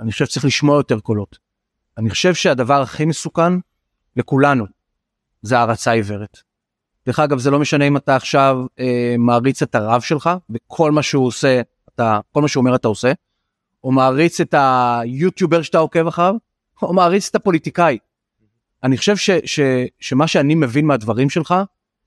אני 0.00 0.12
חושב 0.12 0.26
שצריך 0.26 0.44
לשמוע 0.44 0.76
יותר 0.76 1.00
קולות. 1.00 1.38
אני 1.98 2.10
חושב 2.10 2.34
שהדבר 2.34 2.82
הכי 2.82 3.04
מסוכן 3.04 3.52
לכולנו 4.20 4.66
זה 5.42 5.58
הערצה 5.58 5.92
עיוורת. 5.92 6.38
דרך 7.06 7.18
אגב 7.18 7.38
זה 7.38 7.50
לא 7.50 7.58
משנה 7.58 7.88
אם 7.88 7.96
אתה 7.96 8.16
עכשיו 8.16 8.56
אה, 8.78 9.14
מעריץ 9.18 9.62
את 9.62 9.74
הרב 9.74 10.00
שלך 10.00 10.30
וכל 10.50 10.92
מה 10.92 11.02
שהוא 11.02 11.26
עושה 11.26 11.60
אתה 11.94 12.20
כל 12.32 12.42
מה 12.42 12.48
שהוא 12.48 12.60
אומר 12.60 12.74
אתה 12.74 12.88
עושה 12.88 13.12
או 13.84 13.92
מעריץ 13.92 14.40
את 14.40 14.54
היוטיובר 14.58 15.62
שאתה 15.62 15.78
עוקב 15.78 16.06
אחריו 16.06 16.34
או 16.82 16.92
מעריץ 16.92 17.28
את 17.28 17.34
הפוליטיקאי. 17.34 17.98
אני 18.82 18.96
חושב 18.96 19.16
ש, 19.16 19.30
ש, 19.44 19.60
שמה 20.00 20.26
שאני 20.26 20.54
מבין 20.54 20.86
מהדברים 20.86 21.30
שלך 21.30 21.54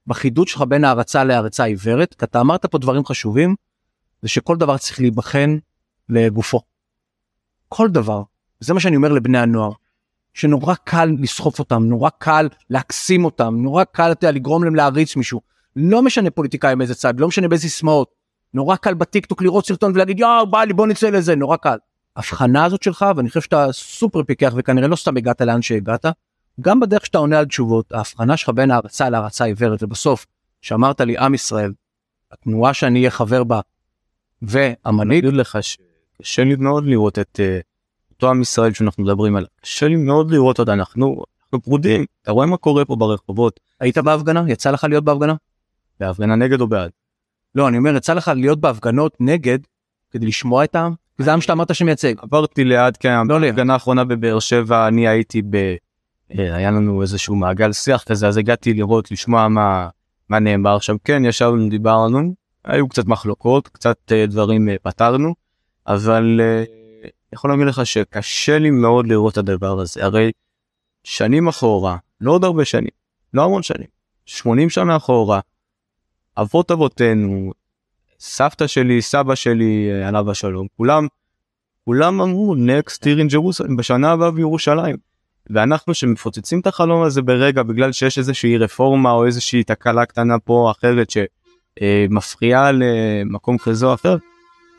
בחידוד 0.08 0.48
שלך 0.48 0.62
בין 0.62 0.84
הערצה 0.84 1.24
להערצה 1.24 1.64
עיוורת 1.64 2.14
כי 2.14 2.26
אתה 2.26 2.42
אמרת 2.42 2.66
פה 2.66 2.78
דברים 2.78 3.06
חשובים 3.06 3.56
זה 4.22 4.30
שכל 4.30 4.58
דבר 4.58 4.78
צריך 4.78 5.00
להיבחן 5.00 5.58
לגופו. 6.10 6.62
כל 7.70 7.90
דבר. 7.90 8.24
זה 8.60 8.74
מה 8.74 8.80
שאני 8.80 8.96
אומר 8.96 9.12
לבני 9.12 9.40
הנוער. 9.40 9.72
שנורא 10.34 10.74
קל 10.84 11.10
לסחוף 11.20 11.60
אותם, 11.60 11.84
נורא 11.84 12.10
קל 12.18 12.48
להקסים 12.70 13.26
אותם, 13.26 13.56
נורא 13.58 13.84
קל 13.84 14.12
אתה 14.12 14.32
לגרום 14.32 14.64
להם 14.64 14.76
להריץ 14.76 15.16
מישהו. 15.16 15.42
לא 15.76 16.02
משנה 16.02 16.30
פוליטיקאי 16.30 16.76
מאיזה 16.76 16.96
צד, 16.96 17.20
לא 17.20 17.28
משנה 17.28 17.48
באיזה 17.48 17.64
סיסמאות. 17.64 18.14
נורא 18.54 18.76
קל 18.76 18.94
בטיקטוק 18.94 19.42
לראות 19.42 19.66
סרטון 19.66 19.92
ולהגיד 19.96 20.20
יואו 20.20 20.48
בא 20.48 20.64
לי 20.64 20.74
בוא 20.74 20.88
נצא 20.88 21.10
לזה, 21.10 21.36
נורא 21.36 21.58
קל. 21.58 21.78
הבחנה 22.16 22.66
הזאת 22.66 22.84
שלך 22.84 23.06
ואני 23.16 23.28
חושב 23.28 23.42
שאתה 23.42 23.68
סופר 23.72 24.24
פיקח 24.24 24.54
וכנראה 24.58 24.88
לא 24.88 24.96
סתם 24.96 25.18
הגעת 25.18 25.42
לאן 25.42 25.62
שהגעת, 25.62 26.06
גם 26.62 26.80
בדרך 26.80 27.06
שאתה 27.06 27.18
עונה 27.18 27.40
על 27.40 27.46
תשובות, 27.46 27.92
ההבחנה 27.92 28.38
שלך 28.38 28.50
בין 28.50 28.72
הערצה 28.72 29.10
להערצה 29.10 29.46
עיוורת 29.46 29.84
ובסוף, 29.84 30.26
שאמרת 30.62 31.02
לי 31.02 31.18
עם 31.18 31.34
ישראל, 31.34 31.72
התנועה 32.32 32.74
שאני 32.74 33.00
אהיה 33.00 33.12
חבר 33.12 33.44
בה, 33.44 33.62
אני 34.44 34.50
והמנהיג, 34.86 35.26
אגיד 35.26 35.40
לך 35.40 35.58
שקשה 35.62 36.44
לי 36.44 36.56
מאוד 36.56 36.86
לראות 36.86 37.20
את 37.20 37.40
אה, 37.40 37.60
אותו 38.14 38.30
עם 38.30 38.42
ישראל 38.42 38.74
שאנחנו 38.74 39.04
מדברים 39.04 39.36
עליו. 39.36 39.48
קשה 39.62 39.88
לי 39.88 39.96
מאוד 39.96 40.32
לראות 40.32 40.60
אותה 40.60 40.74
אנחנו 40.74 41.24
אנחנו 41.44 41.62
פרודים 41.62 42.06
אתה 42.22 42.32
רואה 42.32 42.46
מה 42.46 42.58
קורה 42.58 42.86
פה 42.86 42.96
ברחובות 42.96 43.60
היית 43.80 43.98
בהפגנה? 43.98 44.44
יצא 44.48 44.72
לך 44.72 44.84
להיות 44.84 45.04
בהפגנה? 45.04 45.36
בהפגנה 46.00 46.36
נגד 46.36 46.62
או 46.62 46.68
בעד. 46.68 46.92
לא, 47.56 47.68
אני 47.68 47.78
אומר, 47.78 47.96
יצא 47.96 48.14
לך 48.14 48.32
להיות 48.36 48.60
בהפגנות 48.60 49.18
נגד 49.20 49.60
כדי 50.12 50.26
לשמוע 50.26 50.64
את 50.64 50.76
העם? 50.76 50.94
זה 51.18 51.34
עם 51.34 51.42
שאתה 51.42 51.54
אמרת 51.54 51.76
שמייצג. 51.76 52.14
עברתי 52.22 52.64
ליד 52.64 52.98
כן, 52.98 53.28
לא. 53.28 53.40
בהפגנה 53.40 53.74
האחרונה 53.74 54.04
בבאר 54.04 54.40
שבע 54.40 54.88
אני 54.88 55.08
הייתי 55.08 55.42
ב... 55.42 55.56
אה, 56.38 56.56
היה 56.56 56.72
לנו 56.72 57.02
איזשהו 57.02 57.36
מעגל 57.36 57.72
שיח 57.74 58.04
כזה 58.04 58.28
אז 58.28 58.38
הגעתי 58.38 58.74
לראות 58.74 59.12
לשמוע 59.12 59.48
מה 59.48 59.90
מה 60.30 60.40
נאמר 60.40 60.80
שם 60.80 60.96
כן 61.04 61.26
ישבנו 61.26 61.70
דיברנו 61.70 62.34
היו 62.66 62.88
קצת 62.88 63.06
מחלוקות 63.06 63.68
קצת 63.68 63.98
אה, 64.12 64.26
דברים 64.26 64.70
אה, 64.70 64.76
פתרנו 64.84 65.34
אבל 65.88 66.42
יכול 67.34 67.52
להגיד 67.52 67.68
לך 67.68 67.86
שקשה 67.86 68.60
לי 68.60 68.72
מאוד 68.72 69.08
לראות 69.08 69.34
את 69.34 69.38
הדבר 69.38 69.80
הזה 69.80 70.06
הרי 70.06 70.32
שנים 71.04 71.48
אחורה 71.48 71.98
לא 72.22 72.32
עוד 72.32 72.44
הרבה 72.44 72.66
שנים 72.66 72.92
לא 73.34 73.44
המון 73.44 73.64
שנים 73.64 73.88
80 74.26 74.70
שנה 74.70 74.96
אחורה 74.96 75.40
אבות 76.38 76.72
אבותינו 76.72 77.52
סבתא 78.20 78.68
שלי 78.68 79.02
סבא 79.02 79.36
שלי 79.36 79.90
אה, 79.92 80.08
עליו 80.08 80.32
השלום 80.32 80.68
כולם 80.78 81.08
כולם 81.86 82.22
אמרו 82.22 82.56
next 82.56 82.98
year 82.98 83.20
in 83.20 83.34
Jerusalem 83.34 83.76
בשנה 83.78 84.12
הבאה 84.12 84.32
בירושלים. 84.32 84.96
ואנחנו 85.50 85.94
שמפוצצים 85.94 86.60
את 86.60 86.68
החלום 86.68 87.04
הזה 87.04 87.22
ברגע 87.22 87.64
בגלל 87.64 87.92
שיש 87.92 88.18
איזושהי 88.18 88.58
רפורמה 88.58 89.12
או 89.12 89.26
איזושהי 89.26 89.64
תקלה 89.64 90.06
קטנה 90.06 90.40
פה 90.40 90.54
או 90.54 90.72
אחרת 90.72 91.08
שמפריעה 91.10 92.72
למקום 92.72 93.58
כזה 93.58 93.86
או 93.86 93.94
אחר. 93.94 94.18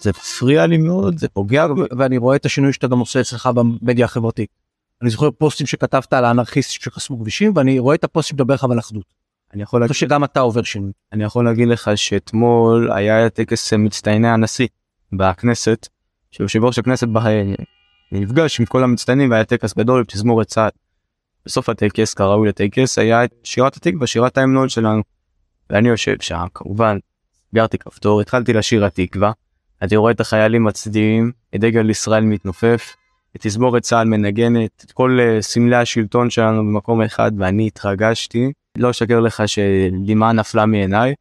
זה 0.05 0.11
מפריע 0.11 0.67
לי 0.67 0.77
מאוד 0.77 1.19
זה 1.19 1.29
פוגע. 1.29 1.67
ואני 1.99 2.19
רואה 2.19 2.37
את 2.37 2.47
השינוי 2.47 2.73
שאתה 2.73 2.87
גם 2.87 2.99
עושה 2.99 3.21
אצלך 3.21 3.47
במדיה 3.47 4.05
החברתית. 4.05 4.51
אני 5.03 5.11
זוכר 5.11 5.31
פוסטים 5.31 5.67
שכתבת 5.67 6.12
על 6.12 6.25
האנרכיסטים 6.25 6.81
שחסמו 6.83 7.21
כבישים 7.21 7.53
ואני 7.57 7.79
רואה 7.79 7.95
את 7.95 8.05
הפוסט 8.05 8.29
שמדבר 8.29 8.55
לך 8.55 8.64
על 8.64 8.79
אחדות. 8.79 9.05
אני 9.55 9.62
יכול 9.62 9.81
להגיד, 9.81 9.95
שגם 9.97 10.25
אתה 10.25 10.40
עובר 10.40 10.62
שינוי. 10.62 10.93
אני 11.12 11.25
יכול 11.25 11.45
להגיד 11.45 11.69
לך 11.69 11.90
שאתמול 11.95 12.93
היה 12.93 13.31
טקס 13.31 13.73
מצטייני 13.73 14.29
הנשיא 14.29 14.67
בכנסת 15.12 15.88
שיושב 16.31 16.64
ראש 16.64 16.79
הכנסת 16.79 17.09
בה- 17.09 17.25
נפגש 18.12 18.61
עם 18.61 18.67
כל 18.67 18.85
המצטיינים 18.85 19.31
והיה 19.31 19.45
טקס 19.45 19.75
גדול 19.75 19.99
עם 19.99 20.05
תזמורת 20.05 20.47
צה"ל. 20.47 20.71
בסוף 21.47 21.69
הטקס 21.69 22.14
כראוי 22.14 22.49
לטקס 22.49 22.99
היה 22.99 23.25
את 23.25 23.35
שירת 23.45 23.77
התקווה 23.77 24.07
שירת 24.07 24.38
ההמנון 24.38 24.69
שלנו. 24.69 25.03
ואני 25.71 25.88
יושב 25.88 26.17
שם 26.21 26.47
כמובן 26.55 26.99
סגרתי 27.51 27.79
כפתור 27.79 28.21
התחלתי 28.21 28.53
לשיר 28.53 28.85
התקווה. 28.85 29.33
אני 29.82 29.96
רואה 29.96 30.12
את 30.12 30.20
החיילים 30.20 30.64
מצדיעים 30.64 31.32
את 31.54 31.60
דגל 31.60 31.90
ישראל 31.90 32.24
מתנופף 32.24 32.96
את 33.37 33.40
תזמורת 33.46 33.82
צה"ל 33.82 34.08
מנגנת 34.08 34.84
את 34.87 34.92
כל 34.92 35.18
אה, 35.20 35.42
סמלי 35.42 35.76
השלטון 35.76 36.30
שלנו 36.30 36.62
במקום 36.62 37.02
אחד 37.02 37.32
ואני 37.38 37.66
התרגשתי 37.66 38.52
לא 38.78 38.90
אשקר 38.90 39.20
לך 39.20 39.42
שדמעה 39.46 40.32
נפלה 40.32 40.66
מעיניי. 40.66 41.14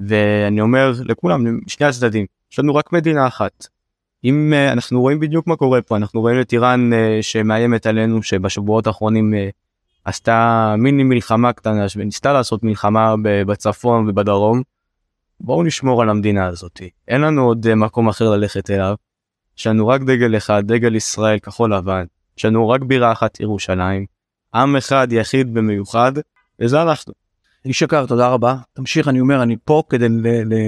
ואני 0.00 0.60
אומר 0.60 0.92
לכולם 1.04 1.58
משני 1.66 1.86
הצדדים 1.86 2.26
יש 2.52 2.58
לנו 2.58 2.74
רק 2.74 2.92
מדינה 2.92 3.26
אחת. 3.26 3.66
אם 4.24 4.52
uh, 4.52 4.72
אנחנו 4.72 5.00
רואים 5.00 5.20
בדיוק 5.20 5.46
מה 5.46 5.56
קורה 5.56 5.82
פה 5.82 5.96
אנחנו 5.96 6.20
רואים 6.20 6.40
את 6.40 6.52
איראן 6.52 6.90
uh, 6.92 6.96
שמאיימת 7.22 7.86
עלינו 7.86 8.22
שבשבועות 8.22 8.86
האחרונים 8.86 9.34
עשתה 10.04 10.74
מיני 10.78 11.02
מלחמה 11.02 11.52
קטנה 11.52 11.86
וניסתה 11.96 12.32
לעשות 12.32 12.62
מלחמה 12.62 13.14
בצפון 13.22 14.08
ובדרום. 14.08 14.62
בואו 15.40 15.62
נשמור 15.62 16.02
על 16.02 16.10
המדינה 16.10 16.46
הזאת 16.46 16.80
אין 17.08 17.20
לנו 17.20 17.42
עוד 17.42 17.66
uh, 17.66 17.74
מקום 17.74 18.08
אחר 18.08 18.30
ללכת 18.30 18.70
אליו. 18.70 18.94
יש 19.58 19.66
לנו 19.66 19.88
רק 19.88 20.00
דגל 20.00 20.36
אחד 20.36 20.62
דגל 20.66 20.94
ישראל 20.94 21.38
כחול 21.38 21.74
לבן 21.74 22.04
יש 22.38 22.44
לנו 22.44 22.68
רק 22.68 22.82
בירה 22.82 23.12
אחת 23.12 23.40
ירושלים. 23.40 24.06
עם 24.54 24.76
אחד 24.76 25.08
יחיד 25.10 25.48
ומיוחד 25.54 26.12
וזה 26.60 26.82
אנחנו. 26.82 27.12
איש 27.64 27.82
יקר 27.82 28.06
תודה 28.06 28.28
רבה 28.28 28.56
תמשיך 28.72 29.08
אני 29.08 29.20
אומר 29.20 29.42
אני 29.42 29.56
פה 29.64 29.82
כדי 29.88 30.06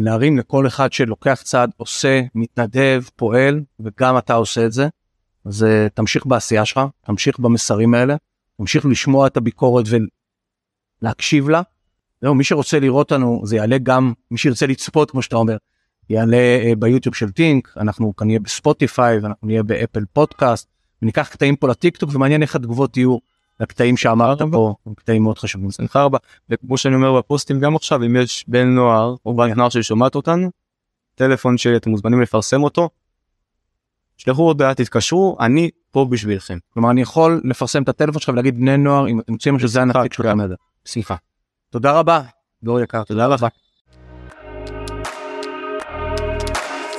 להרים 0.01 0.39
לכל 0.39 0.67
אחד 0.67 0.93
שלוקח 0.93 1.41
צעד 1.45 1.71
עושה 1.77 2.21
מתנדב 2.35 3.03
פועל 3.17 3.61
וגם 3.81 4.19
אתה 4.19 4.35
עושה 4.35 4.67
את 4.67 4.73
זה. 4.73 4.89
אז 5.45 5.65
אה, 5.65 5.87
תמשיך 5.95 6.27
בעשייה 6.27 6.65
שלך 6.65 6.81
תמשיך 7.07 7.39
במסרים 7.39 7.95
האלה 7.95 8.17
תמשיך 8.57 8.87
לשמוע 8.87 9.27
את 9.27 9.37
הביקורת 9.37 9.85
ולהקשיב 11.03 11.49
לה. 11.49 11.63
זהו 12.23 12.35
מי 12.35 12.45
שרוצה 12.45 12.81
לראות 12.81 13.13
אותנו 13.13 13.43
זה 13.45 13.57
יעלה 13.57 13.79
גם 13.79 14.13
מי 14.31 14.39
שירצה 14.39 14.67
לצפות 14.67 15.11
כמו 15.11 15.23
שאתה 15.23 15.37
אומר 15.37 15.57
יעלה 16.11 16.37
אה, 16.37 16.73
ביוטיוב 16.79 17.15
של 17.15 17.31
טינק 17.31 17.75
אנחנו 17.77 18.17
כאן 18.17 18.27
נהיה 18.27 18.41
בספוטיפיי 18.41 19.19
ואנחנו 19.19 19.47
נהיה 19.47 19.63
באפל 19.63 20.05
פודקאסט 20.13 20.69
וניקח 21.03 21.29
קטעים 21.29 21.57
פה 21.57 21.69
לטיק 21.69 21.97
טוק 21.97 22.11
ומעניין 22.15 22.43
איך 22.43 22.57
התגובות 22.57 22.97
יהיו 22.97 23.19
לקטעים 23.61 23.97
שאמרת 23.97 24.43
פה 24.53 24.75
הם 24.87 24.95
קטעים 24.95 25.23
מאוד 25.23 25.39
חשובים. 25.39 25.69
בשמחה 25.69 26.03
רבה 26.03 26.19
וכמו 26.51 26.79
שאני 26.79 26.95
אומר 26.95 27.19
בפוסטים 27.19 27.61
גם 27.61 27.77
עכשיו 27.77 28.03
אם 28.05 28.17
יש 28.17 28.45
בן 28.49 28.69
נוער 28.69 29.15
או 29.27 29.35
בת 29.35 29.57
נוער 29.57 29.69
ששומעת 29.69 30.15
אותנו 30.15 30.51
טלפון 31.15 31.59
שלי 31.59 31.77
אתם 31.77 31.91
מוזמנים 31.91 32.21
לפרסם 32.21 32.63
אותו. 32.63 32.89
שלחו 34.17 34.43
הודעה 34.43 34.75
תתקשרו 34.75 35.37
אני 35.41 35.71
פה 35.91 36.05
בשבילכם. 36.11 36.59
כלומר 36.75 36.91
אני 36.91 37.01
יכול 37.01 37.41
לפרסם 37.45 37.83
את 37.83 37.89
הטלפון 37.89 38.21
שלך 38.21 38.29
ולהגיד 38.29 38.57
בני 38.57 38.77
נוער 38.77 39.09
אם 39.09 39.21
אתם 39.21 39.33
רוצים 39.33 39.59
שזה 39.59 39.83
הנציג 39.83 40.13
שלכם. 40.13 40.39
כן. 40.49 41.32
תודה 41.73 41.93
רבה 41.93 42.21
דור 42.63 42.81
יקר 42.81 43.05
תודה 43.05 43.27
רבה. 43.27 43.49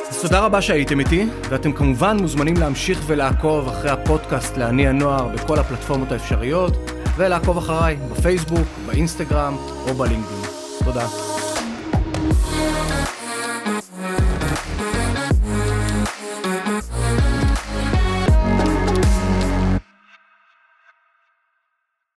אז 0.10 0.22
תודה 0.22 0.40
רבה 0.40 0.62
שהייתם 0.62 1.00
איתי 1.00 1.26
ואתם 1.50 1.74
כמובן 1.74 2.18
מוזמנים 2.22 2.58
להמשיך 2.58 3.00
ולעקוב 3.08 3.68
אחרי 3.68 3.90
הפודקאסט 3.90 4.58
לעני 4.58 4.88
הנוער 4.88 5.28
בכל 5.28 5.60
הפלטפורמות 5.60 6.12
האפשריות 6.12 6.74
ולעקוב 7.18 7.58
אחריי 7.58 7.96
בפייסבוק 8.12 8.68
באינסטגרם 8.86 9.56
או 9.88 9.94
בלינקדאין. 9.94 10.42
תודה. 10.84 11.08